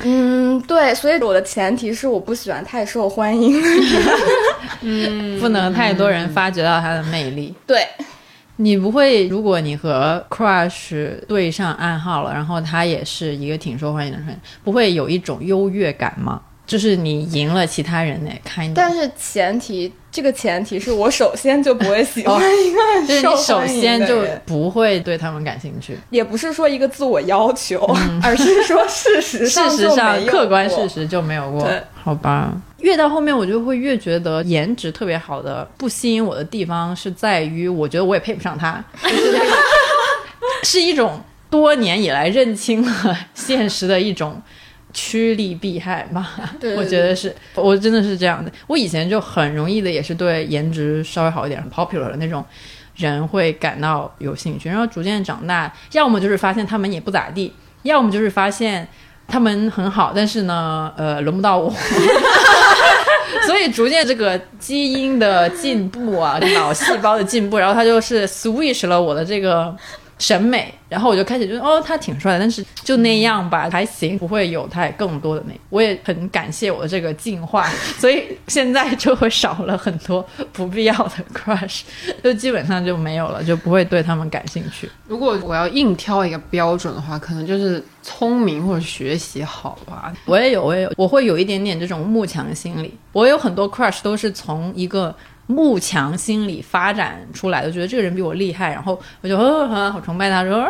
[0.00, 5.40] 嗯，对，所以我的前提是我不喜欢太受欢迎的人。
[5.40, 7.54] 不能太多人发掘到他的魅力。
[7.66, 7.86] 对，
[8.56, 16.40] 你不会，如果你和 crush 对上暗号了，然后他也是一个挺受欢迎的人，不会有一种优越感吗？
[16.66, 25.98] 就是你赢了其他人呢，看但是前提这个前提是我首先就不会喜欢 一个很受就是你首先就不会对他们感兴趣。
[26.10, 27.78] 也不是说一个自我要求，
[28.22, 32.52] 而是说事实上事实上客观事实就没有过，好吧？
[32.78, 39.38] 越到后面，我就会越觉得颜值特别好的不吸引我的地方是在于，我觉得我也配不上他，就是
[40.64, 44.40] 是一种多年以来认清了现实的一种
[44.94, 46.54] 趋利避害吧。
[46.58, 48.50] 对 我觉得是，我真的是这样的。
[48.66, 52.42] 我以前就很容易的，也是对颜值稍微好一点、很 popular 的那种
[52.94, 57.52] 人会感到有兴趣，然后逐渐长大，要么就是发现他们也不咋地，
[57.82, 58.86] 要么就是发现
[59.26, 61.74] 他们很好，但是呢，呃，轮不到我。
[63.46, 69.74] 所以逐渐这个基因的进步啊，脑细胞的进步，然后它就是 switch 了我的这个
[70.24, 75.52] 审美，然后我就开始觉得哦，他挺帅的，但是就那样吧，还行，不会有太更多的那。
[75.68, 77.68] 我也很感谢我的这个进化，
[78.00, 81.82] 所以现在就会少了很多不必要的 crush，
[82.24, 84.88] 就基本上就没有了，就不会对他们感兴趣。
[85.06, 90.10] 如果我要硬挑一个标准的话，可能就是聪明或者学习好吧。
[90.24, 92.96] 我也有，我也有，我会有一点点这种慕强心理。
[93.12, 95.14] 我有很多 crush 都是从一个
[95.46, 100.66] 慕强心理发展出来的，觉得这个人比我厉害，然后我就呃呃好崇拜他，说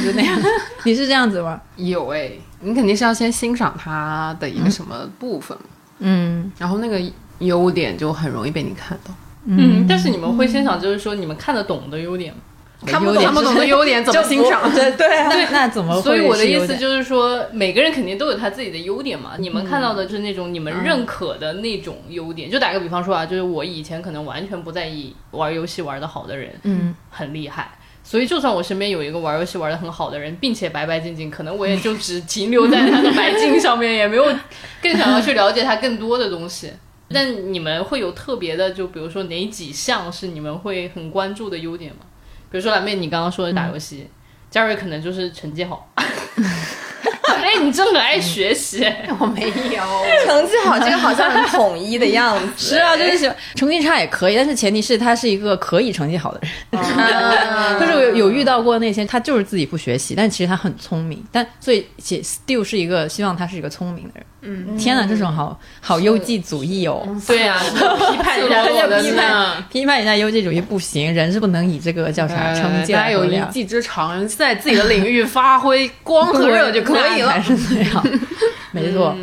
[0.00, 0.38] 就那样。
[0.84, 1.60] 你是这样子吗？
[1.76, 5.56] 有哎、你肯定是要先欣赏他的一个什么部分，
[5.98, 7.00] 嗯然后那个
[7.40, 9.12] 优点就很容易被你看到。
[9.46, 12.40] 嗯，但是你们会欣赏，就是说你们看得懂的优点吗？
[12.86, 14.70] 看不看不懂的优点怎么欣赏？
[14.72, 19.32] 对对啊，那那怎么会所以我的意思就是说，每个人肯定都有他自己的优点嘛。
[19.38, 22.50] 你们看到的就是那种你们认可的那种优点。
[22.50, 27.78] 就打个比方说啊，就是我以前可能完全不在意玩游戏玩的好的人，嗯，很厉害。
[28.06, 34.26] 所以，就算我身边有一个玩游戏玩的很好的人，并且白白净净，可能我也就只停留在他的白净上面，也没有
[34.82, 36.70] 更想要去了解他更多的东西。
[37.08, 42.00] 但你们会有特别的，就比如说哪几项是你们会很关注的优点吗？
[42.54, 44.06] 比如说蓝妹，你刚刚说的打游戏，
[44.48, 45.90] 嘉瑞可能就是成绩好。
[47.42, 48.86] 哎，你真的很爱学习，
[49.18, 49.82] 我没有，
[50.24, 52.76] 成绩好，这个好像很统一的样子。
[52.76, 56.80] 是啊，就是喜欢成绩差也可以，但是前提是他是一个可以成绩好的人。
[56.80, 64.24] 嗯就是我有有遇到过那些他就是自己不学习，但其实他很聪明，但所以且 still 是一个希望他是一个聪明的人。
[64.44, 67.06] 嗯，天哪，这种好好优绩主义哦。
[67.26, 68.64] 对啊、批判一下
[69.00, 73.40] 批判批判一下优绩主义不行，人是不能以这个叫啥呃成绩大家有一。
[73.50, 77.40] 技之长，在自己的领域发挥光和热就可以了 还。
[77.42, 78.04] 是这样，
[78.72, 79.14] 没错。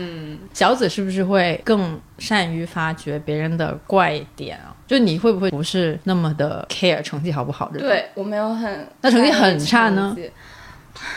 [0.53, 4.75] 小紫是不是会更善于发掘别人的怪点啊？
[4.86, 10.15] 就你会不会不是那么的 care 成绩好不好的人？，对我没有很，那成绩很差呢？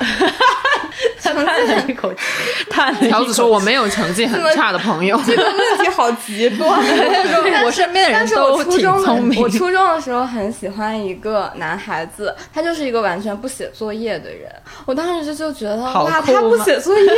[1.23, 2.20] 他 叹了一口气，
[2.70, 5.20] 叹了一口气条子说：“我没有成绩很差的朋友。
[5.27, 6.70] 这个问题好极端。
[7.64, 14.51] 我身边的人但是我都挺初中聪明的，我初中的时候很喜欢一个男孩子，他就是一个完全不写作业的人。
[14.85, 17.11] 我当时就觉得，哇，他不吗写作业，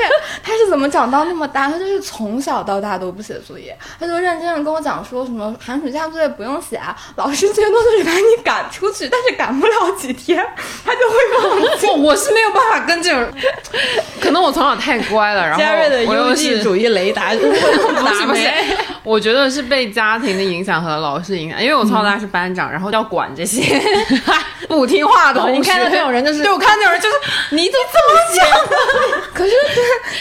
[0.43, 1.69] 他是怎么长到那么大？
[1.69, 10.47] 他就是从小到大都不写作业，他就认真的跟我讲说什么寒暑假作业不用写啊，老师最多就是把你赶出去，但是赶不了几天，
[10.85, 11.17] 他就会
[11.49, 11.87] 忘记。
[11.89, 13.27] 我我是没有办法跟这种，
[14.21, 18.65] 可能我从小太乖了，然后嘉瑞的我又是优 绩主义雷达不是不是打没，
[19.03, 23.81] 我觉得是被家庭的影响和老师影响，因为我从小到大是班长，然后要管这些
[24.69, 25.57] 不听话的同学。
[25.57, 27.15] 你看到这种人就是对我看到那种人就是
[27.51, 29.33] 你怎么这么想？
[29.35, 29.53] 可是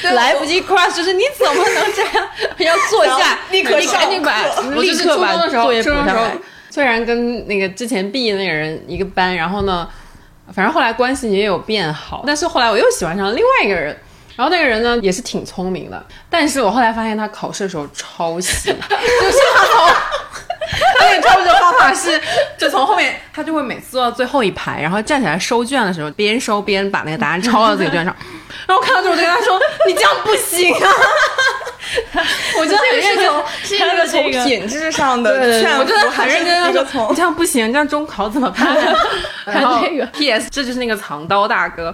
[0.02, 2.28] 对来不及 crush，就是你怎么能这样？
[2.60, 4.44] 要坐下，立刻你赶紧把
[4.76, 6.42] 我就是初立刻把中的时候，作业初中的时候补上来。
[6.70, 9.88] 虽然跟那个之前毕业那个人一个班，然后呢，
[10.54, 13.98] 反正后来关系也有变好，但是后来我又喜欢上了另外一个人。
[14.38, 19.88] 然后那个人呢也是挺聪明的，但是我后来发现他考试的时候抄袭， 就是他从
[20.98, 22.22] 他那个抄袭的方法是，
[22.58, 28.14] 就从后面他就会每次坐到最后一排，然后站起来收卷的时候，边收边把那个答案抄到自己卷上。
[28.68, 30.92] 然后我看到之后我就跟他说：“你这样不行啊！”
[32.60, 38.76] 我真的很认真，是一个从品质上的劝服，我真的很认真地说，你这样不行，这样中考怎么办？
[39.46, 40.50] 然后这个 P.S.
[40.50, 41.94] 这就是那个藏刀大哥。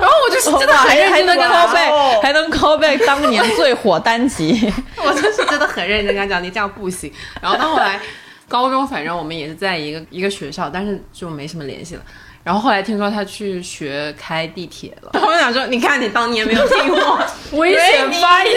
[0.00, 4.72] 然后我就是真的很认真的跟他 call，back，还能 call back 当年最火单集。
[4.96, 7.12] 我就是真的很认真跟他讲，你这样不行。
[7.40, 8.00] 然后到后来
[8.48, 12.02] 高中，反正我们也是在一个一个学校，但是就没什么联系了。
[12.42, 17.26] 然后后来听说他去学开地铁了，然 后我想说，你看你当年没有听 我，
[17.58, 18.54] 危险发言，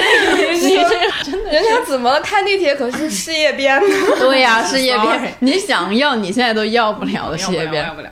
[0.56, 0.78] 你
[1.24, 2.22] 真的人家怎么了？
[2.22, 3.88] 开地铁可是事业编的，
[4.20, 7.86] 对呀、事业编，你想要你现在都要不了的事业编。
[7.86, 7.94] 要。
[7.94, 8.10] 不了。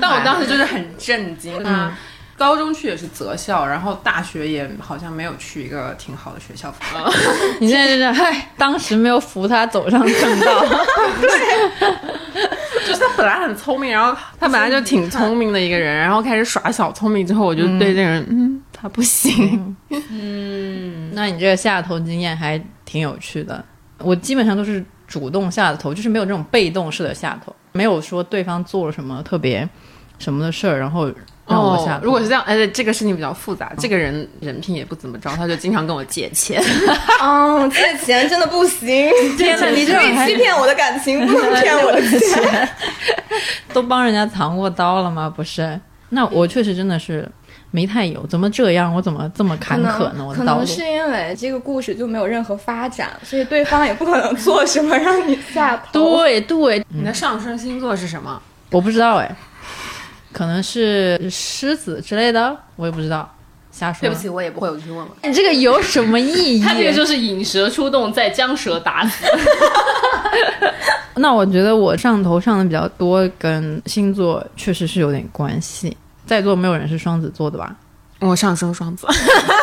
[0.00, 1.90] 但我当时就是很震惊，他
[2.36, 6.72] 高中去也是择校，然后大学也好像没有去一个挺好的学校。
[7.60, 10.64] 你现在就是，嗨，当时没有扶他走上正道。
[11.20, 11.96] 对
[12.86, 19.74] 就是他本来很聪明，然后他本来就挺聪明的一个人，然后开始耍小聪明之后，我就对这个人，嗯，他不行。
[19.88, 23.64] 嗯那你这个下头经验还挺有趣的。
[23.98, 29.66] 我基本上都是主动下的头，就是没有这种被动式的下头，没有说对方做了什么特别
[30.18, 31.10] 什么的事儿，然后
[31.46, 31.98] 让我下头。
[31.98, 36.62] 哦如果是这样，而且这个事情比较复杂，这个人人品也不怎么着，他就经常跟我借钱。
[37.22, 39.10] 嗯， 借钱真的不行。
[39.36, 42.68] 天哪，你这欺骗我的感情，不能 骗我的钱。
[43.72, 45.32] 都帮人家藏过刀了吗？
[45.34, 45.78] 不是，
[46.10, 47.28] 那我确实真的是
[47.70, 48.94] 没太有，怎么这样？
[48.94, 50.32] 我怎么这么坎坷呢？
[50.34, 55.92] 可能是因为这个故事就没有任何发展，所以对方也不可能做什么让你下头。
[55.92, 58.40] 对对，你的上升星座是什么？
[58.70, 59.36] 我不知道哎，
[60.36, 63.26] 可能是狮子之类的，我也不知道，
[63.72, 64.02] 瞎说。
[64.02, 65.08] 对不起，，我也不会，我去问问。
[65.22, 66.62] 你这个有什么意义？
[66.62, 69.24] 他这个就是引蛇出洞，再将蛇打死。
[71.16, 75.96] 那我觉得我上头上的比较多，跟星座确实是有点关系。
[76.26, 77.74] 在座没有人是双子座的吧？
[78.20, 79.06] 我上升双子，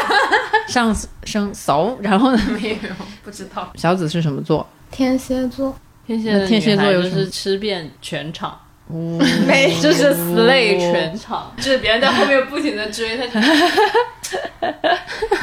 [0.68, 2.42] 上升熟，然后呢？
[2.60, 2.90] 没有，
[3.24, 3.72] 不知道。
[3.76, 4.68] 小紫是什么座？
[4.90, 5.76] 天蝎座
[6.08, 8.58] 天蝎的天蝎座就有什么是吃遍全场，
[9.48, 13.42] 没 就是 slay 全场，就是别人在后面不停的追他，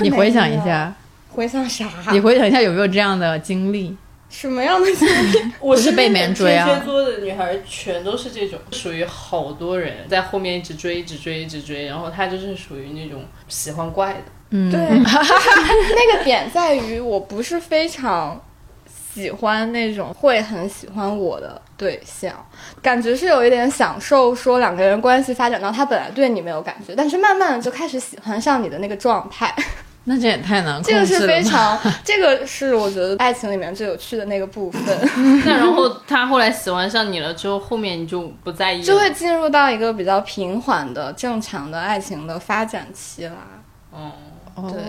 [0.01, 0.93] 你回想一下，
[1.31, 1.89] 回想啥？
[2.13, 3.97] 你回想一下有没有这样的经历？
[4.29, 5.53] 什么样的经历？
[5.59, 6.65] 我是被别人追啊。
[6.65, 14.19] 天蝎座的女孩全都是这种，属于好多人在后面一直追，一直追，一直追，然后她就是属于那种喜欢怪的。
[14.51, 18.41] 嗯，对， 那个点在于我不是非常
[19.21, 22.35] 喜欢那种会很喜欢我的对象，
[22.81, 29.55] 感觉是有一点享受，说两个人关系发展到他本来对你没有感觉，但是慢慢的就开始喜欢上你的那个状态，
[30.05, 31.43] 那这也太难这个是控制了吧。
[31.43, 34.83] 非常，这个是我觉得爱情里面最有趣的那个部分，
[35.45, 43.37] 那然后他后来喜欢上你了之后，后面你就不在意，就会进入到一个比较平缓的正常的爱情的发展期啦。
[44.63, 44.83] 哦，对，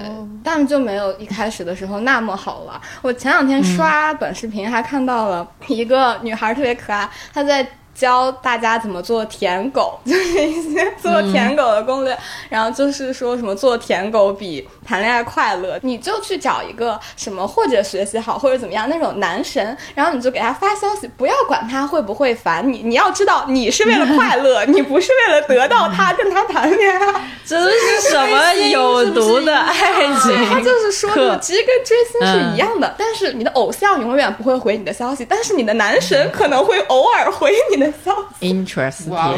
[0.43, 2.79] 但就没有一开始的时候那么好玩。
[3.01, 7.67] 我前两天刷短视频，还看到了一个女孩特别可爱，她在。
[8.01, 12.17] 教大家怎么做舔狗， 就是一些做舔狗的攻略，
[12.49, 27.21] 然后就是说什么做舔狗比谈恋爱快乐，你就去找一个什么或者学习好或者怎么样那种男神，然后你就给他发消息，不要管他会不会烦你，你要知道你是为了快乐，你不是为了得到他跟他谈恋爱。
[27.45, 29.75] 这是什么有毒的爱
[30.23, 30.59] 情他？
[30.59, 37.90] 就是说课的，其实跟追星是一样的，但是你的偶像永远不会回你的消息，但是你的男神可能会偶尔回你的
[38.39, 39.37] ，Interesting，然后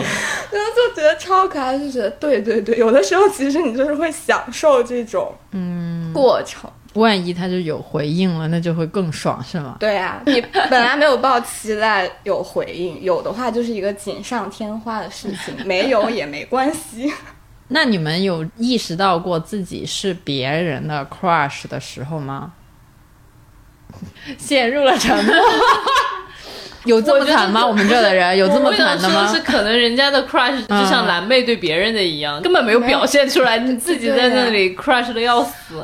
[0.76, 6.70] 就觉得超可爱，就觉得对对对，有的时候其实你就是会享受这种嗯过程。
[6.94, 9.78] 万一他就有回应了，那就会更爽，是吗？
[9.80, 10.40] 对啊，你
[10.70, 17.12] 本来没有抱期待有回应，有的话就是一个锦上添花的事情， 没有也没关系。
[17.70, 22.54] 那你们有意识到过自己是别人的 crush 的时候吗？
[24.38, 25.36] 陷入了沉默。
[26.86, 27.66] 有这么惨吗？
[27.66, 29.42] 我们这的人有这么惨的吗说是？
[29.42, 35.82] 可能人家的 crush 就像蓝妹对别人的一样，根本没有表现出来，你自己在那里 crush 的要死。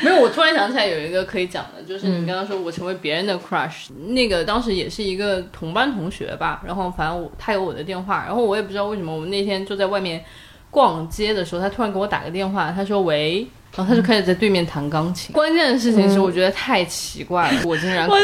[0.00, 10.24] 没有，我突然想起来有一个可以讲的，就是你刚刚说我成为别人的 crush，、那个当时也是一个同班同学吧，然后反正我他有我的电话，然后我也不知道为什么，我们那天就在外面
[10.70, 13.46] 逛街的时候，他突然给我打个电话，他说喂。
[13.76, 15.32] 然后他就开始在对面弹钢琴。
[15.32, 18.14] 关键的事情是，我觉得太奇怪了，我竟然 哭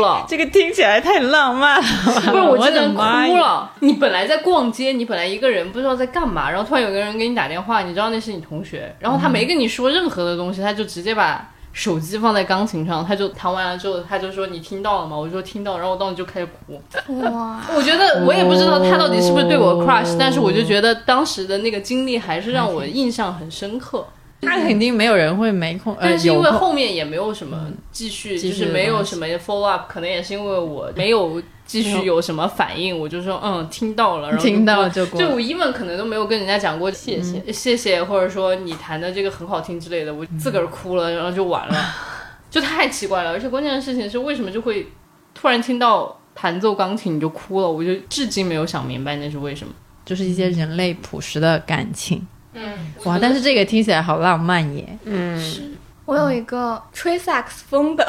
[0.00, 0.24] 了。
[0.28, 1.86] 这个听起来太浪漫了，
[2.30, 3.36] 不是我的真的哭！
[3.36, 3.70] 了。
[3.80, 15.16] 你本来在逛街，你本来一个人不知道在干嘛，然后突然有个人给你打电话，你知道那是你同学，然后他没跟你说任何的东西，他就直接把手机放在钢琴上，他就弹完了之后，他就说你听到了吗？
[15.16, 16.80] 我就说听到，然后我当时就开始哭。
[17.22, 24.06] 哇，我觉得我也不知道他到底是不是对我 crush，、但是我就觉得当时的那个经历还是让我印象很深刻。
[24.40, 32.20] 他肯定没有人会没空，呃，但是因为后面也没有什么继续，就是没有什么 follow up，可能也是因为我没有继续有。
[32.20, 35.18] 什么反应，我就说嗯听到了，然后听到了就过。
[35.18, 41.94] 就我 even 可能都没有跟人家讲过谢谢、谢谢，或者说你弹的这个很好听之类的，我自个儿哭了，然后就完了，
[42.50, 43.30] 就太奇怪了。
[43.30, 44.86] 而且关键的事情是为什么就会
[45.34, 49.72] 突然听到弹奏钢琴你就哭了，我就至今没有想明白那是为什么。
[50.04, 52.26] 就是一些人类朴实的感情。
[52.54, 52.72] 嗯，
[53.04, 54.98] 哇，但是这个听起来好浪漫耶！
[55.04, 55.76] 嗯。
[56.06, 58.04] 我有一个吹萨克斯风的，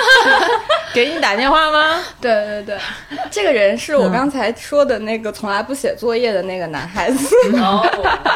[0.94, 2.02] 给你打电话吗？
[2.18, 2.78] 对对对，
[3.30, 7.36] 这个人是我刚才说的那个从来不写作业的那个男孩子。
[7.60, 7.86] 哦，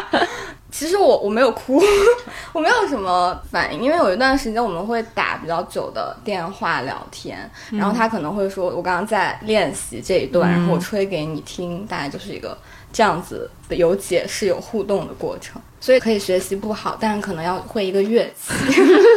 [0.70, 1.82] 其实我我没有哭，
[2.52, 12.54] 我没有什么反应，因为有一段时间我们会打比较久的电话聊天，然后他可能会说我刚刚在练习这一段，然后我吹给你听，大概就是一个
[12.92, 18.52] 这样子的有解释有互动的过程，所以可以学习不好，但是可能要会一个乐器。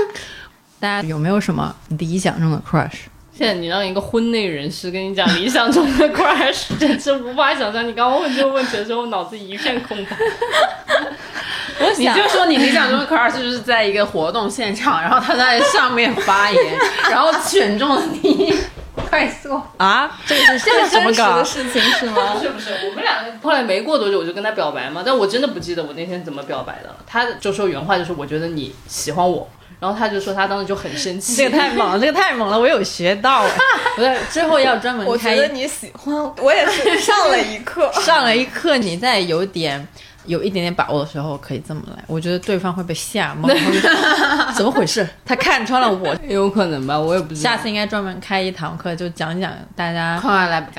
[0.79, 3.05] 大家有没有什么理想中的 crush？
[3.35, 7.87] 现在你让一个婚内人士跟你讲理想中的 crush，真是无法想象。
[7.87, 10.15] 你刚刚问这个问题的时候，我脑子一片空白。
[11.81, 16.77] 我你就说你理想中的 crush 就是在一个活动现场，然后他在上面发言，
[17.09, 18.53] 然后选中了你，
[19.09, 19.59] 快速。
[19.77, 21.43] 啊，这个是这个什么真实梗的？
[21.43, 22.35] 事情是吗？
[22.35, 22.87] 不是不是？
[22.87, 26.97] 我们俩后来没过多久我就跟他表白嘛，但我真的不记得我那天怎么表白的了。
[27.07, 29.49] 他就说原话就是我觉得你喜欢我，
[29.83, 31.35] 然后他就说他当时就很生气。
[31.35, 33.51] 这个太猛了，这个太猛了，我有学到哎。
[33.97, 37.91] 不是，之后要专门开我觉得你喜欢我，也是 上了一课。
[38.01, 39.85] 上了一课，你在有点。
[40.25, 43.53] 有一点点把握的时候可以这么来，我觉得对方会被吓懵，
[44.55, 45.05] 怎么回事？
[45.25, 46.15] 他看穿了我。
[46.29, 47.41] 有可能吧，我也不知道。
[47.41, 50.17] 下次应该专门开一堂课，就讲讲大家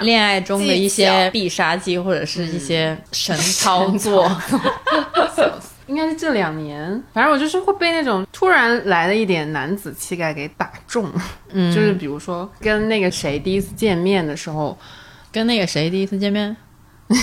[0.01, 4.27] 恋爱中的一些必杀技，或者是一些神操作。
[5.87, 11.11] 应该是这两年，反正我就是会被那种突然来的一点男子气概给打中。
[11.51, 14.79] 嗯，就是比如说跟那个谁第一次见面的时候，
[15.33, 16.57] 跟那个谁第一次见面？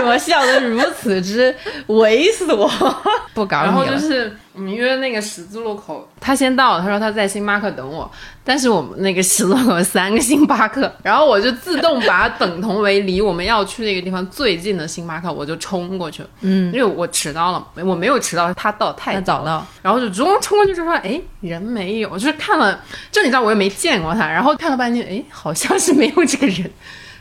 [0.00, 1.54] 为什么笑得如此之
[1.88, 2.70] 猥琐？
[3.34, 3.84] 不搞然后。
[3.84, 8.10] 就是我们约那个十字路口，他先到了，他说他在星巴克等我，
[8.44, 16.28] 但是我们那个十字路口有三个星巴克， 然后我就自动把它等同为离我们要去那个地方最近的星巴克，我就冲过去了。
[16.42, 22.78] 嗯，因为我迟到了，我没有迟到，他到太他早了，然后就冲冲过去就说：“哎，人没有。”就是看了，
[23.10, 26.70] 就你知道我又没见过他，然后看了半天，哎，好像是没有这个人。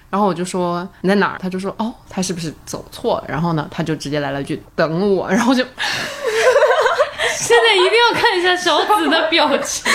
[0.10, 1.38] 然后我就说你在哪儿？
[1.40, 3.26] 他就说哦，他是不是走错了？
[3.28, 5.64] 然后呢，他就直接来了一句等我，然后就
[7.38, 9.92] 现在一定要看一下小紫的表情，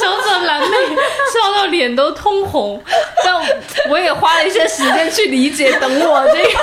[0.00, 2.82] 小紫的蓝妹笑到脸都通红，
[3.24, 3.34] 但
[3.88, 6.58] 我也花了一些时间去理解等我这个。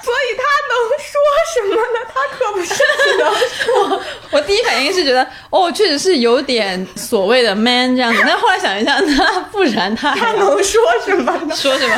[0.04, 1.12] 所以他能说
[1.54, 1.98] 什么呢？
[2.12, 4.02] 他可不是只能说。
[4.32, 11.54] 我第一反应是觉得，哦，确实是有点所谓的 man 这样子，但后来想一下，那不然他还他能说什么呢？
[11.56, 11.96] 说什么？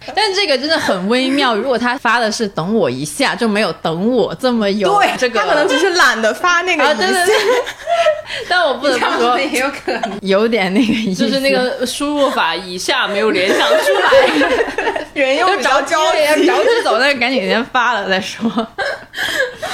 [0.14, 1.54] 但这个真的很微妙。
[1.54, 5.40] 如果他发的是“等我一下”，就没有“等我”这么有对，这个。
[5.40, 7.06] 他可能只是懒得发那个 啊，一下。
[7.06, 7.34] 对对对。
[8.48, 10.18] 但我不得不说，也有可能。
[10.22, 15.04] 有点那个意思，就是那个输入法以下没有联想出来。
[15.14, 15.94] 人又着急，
[16.46, 18.48] 着急走，那赶紧先发了再说。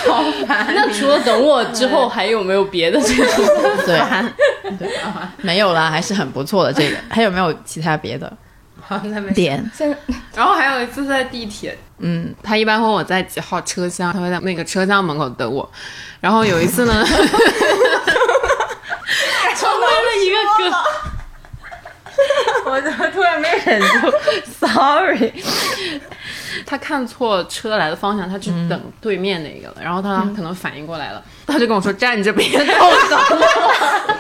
[0.07, 0.73] 好烦。
[0.75, 3.45] 那除了等我之后，还有没有别的这种？
[3.85, 3.99] 对，
[4.79, 4.89] 对
[5.43, 6.73] 没有啦，还是很不错的。
[6.73, 8.33] 这个还有没有其他别的
[9.35, 9.71] 点？
[10.35, 15.71] 然后还有一次在地铁，嗯，他一般问我在几号车厢，他会在那个车厢门口等我。
[16.21, 17.17] 然后有一次呢， 成
[19.81, 20.73] 为了一个梗。
[22.67, 24.11] 我怎么突然没忍住
[24.59, 25.33] ？Sorry，
[26.65, 29.77] 他看错车来的方向，他去等对面那个了。
[29.83, 34.17] 然后他可能反应过来了，他就跟我说站着别动， 等我。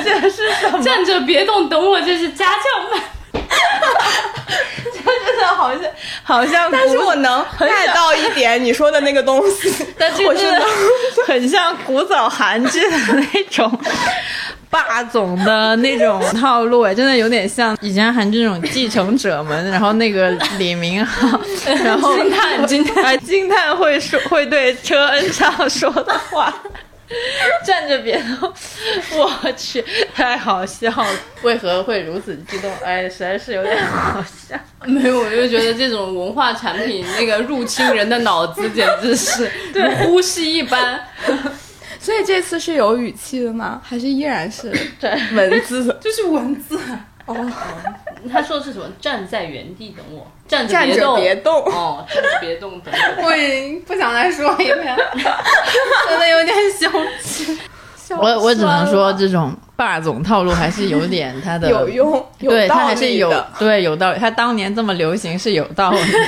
[0.82, 3.02] 站着别动，等我，这是家教版。
[5.42, 5.82] 的好像
[6.22, 10.62] 好像，但是我能 get 到一点你说的那个东西， 但这个真的
[11.26, 13.76] 很像古早韩剧的那种
[14.70, 21.40] 霸总的那种套路，哎，真的有点像以前韩剧那种继承者们，然后那个李明浩，
[21.84, 26.54] 然后惊叹惊叹哎惊叹会说会对车恩尚说的话。
[27.64, 28.52] 站着别动，
[29.16, 29.84] 我去，
[30.14, 31.08] 太好笑了！
[31.42, 32.70] 为何会如此激动？
[32.84, 34.56] 哎，实在是有点好笑。
[34.86, 41.00] 没有，我就觉得这种文化产品那个入侵人的脑子，简直是 如呼吸一般。
[42.00, 43.80] 所以这次是有语气的吗？
[43.84, 44.72] 还是依然是
[45.34, 45.96] 文字？
[46.00, 46.76] 就是文字，
[48.32, 48.86] 他说的是什么？
[49.00, 51.64] 站在原地等我，站着站着别动，别动。
[51.66, 53.24] 哦，站着别动等我。
[53.24, 54.96] 我已经不想再说一遍，
[56.08, 56.88] 真的有点羞
[57.22, 57.56] 耻。
[58.10, 63.32] 我我只能说，这种霸总套路还是有点他的有用，有对，他还是有。
[63.58, 64.18] 对有道理。
[64.18, 66.18] 他当年这么流行是有道理的。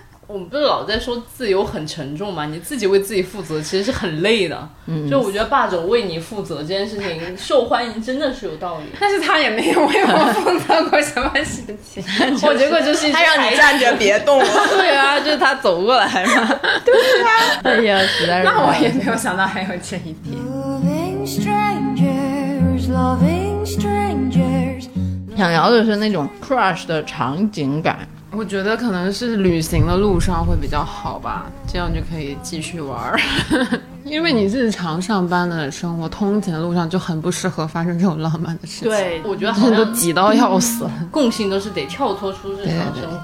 [0.28, 2.46] 我们不是老在说自由很沉重吗？
[2.46, 4.68] 你自己为自己负责，其实是很累的。
[4.86, 8.86] 嗯，就我觉得霸总为你负责这件事情受欢迎，真的是有道理。
[8.98, 12.02] 但是他也没有为我负责过什么事情，
[12.42, 14.46] 我结果就是他让你站着别动了。
[14.76, 16.58] 对啊，就是他走过来嘛。
[16.84, 17.60] 对啊。
[17.62, 20.36] 哎呀，实在是那我也没有想到还有这一点。
[20.36, 24.88] Loving strangers, loving strangers.
[25.36, 28.08] 想聊的是那种 crush 的场景感。
[28.36, 33.18] 我觉得可能是旅行的路上会比较好吧，这样就可以继续玩儿。
[34.04, 40.86] 因为你日常上班的生活，通勤的路上就很不适合发生这种浪漫的事情。，对，我觉得好像挤到要死。
[41.10, 43.18] 共性都是得跳脱出日常生活。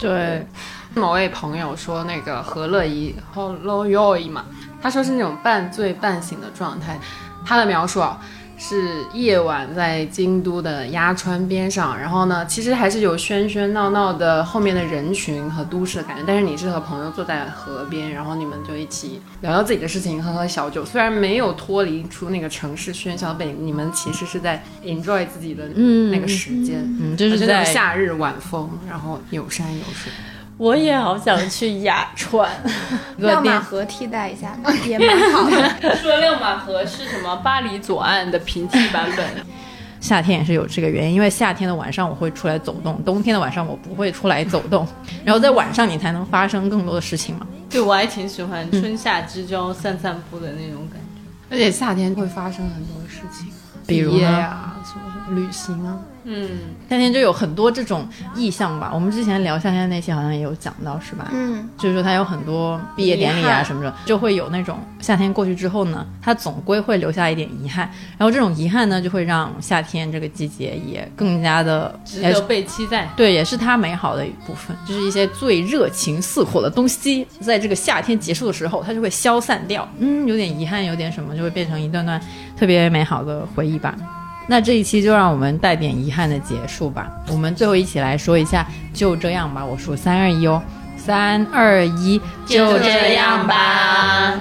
[0.00, 0.44] 对，
[0.94, 4.44] 某位朋友说那个何乐怡 Hello Yoy 嘛，
[4.82, 6.98] 他说是那种半醉半醒的状态。
[7.46, 8.20] 他的描述啊，
[8.62, 25.66] 是夜晚在京都的鸭川边上，然后呢，其实还是有喧喧闹闹的后面的人群和都市的感觉，但是你是和朋友坐在河边，然后你们就一起聊聊自己的事情，喝喝小酒，虽然没有脱离出那个城市喧嚣背景，你们其实是在 enjoy 自己的
[26.10, 30.12] 那个时间，嗯，就是在夏日晚风，然后有山有水。
[30.60, 32.46] 我也好想去雅川，
[33.16, 34.54] 亮马河替代一下，
[34.86, 35.96] 也蛮好的。
[35.96, 37.34] 说亮马河是什么？
[37.36, 39.26] 巴黎左岸的平替版本。
[40.02, 44.86] 夏天也是有这个原因，因为夏天的晚上我会出来走动，冬天的晚上我不会出来走动，
[45.24, 47.46] 然后在晚上你才能发生更多的事情嘛。
[47.70, 51.06] 对，我还挺喜欢春夏之交散散步的那种感觉。
[51.50, 53.50] 而且夏天会发生很多事情，
[53.86, 56.48] 比如业啊，什么什么旅行啊，嗯，
[56.88, 58.90] 夏天就有很多这种意象吧。
[58.92, 61.30] 我们之前聊夏天那期好像也有讲到，是吧？
[61.32, 67.90] 嗯，就是说它有很多毕业典礼啊什么的，就会有那种夏天过去之后呢，它总归会留下一点遗憾。
[68.18, 73.08] 然后这种遗憾呢，就会让夏天这个季节也更加的值得被期待。
[73.16, 79.88] 对，也是它美好的一部分，就是一些最热情似火的东西，在这个夏天结束的时候，它就会消散掉。
[79.98, 82.20] 嗯，有点遗憾，有点什么，就会变成一段段
[82.58, 83.94] 特别美好的回忆吧。
[84.46, 87.08] 那这一期就让我们带点遗憾的结束吧。
[87.28, 89.64] 我们最后一起来说一下，就这样吧。
[89.64, 90.60] 我数三二一哦，
[90.96, 94.34] 三二一，就这样吧。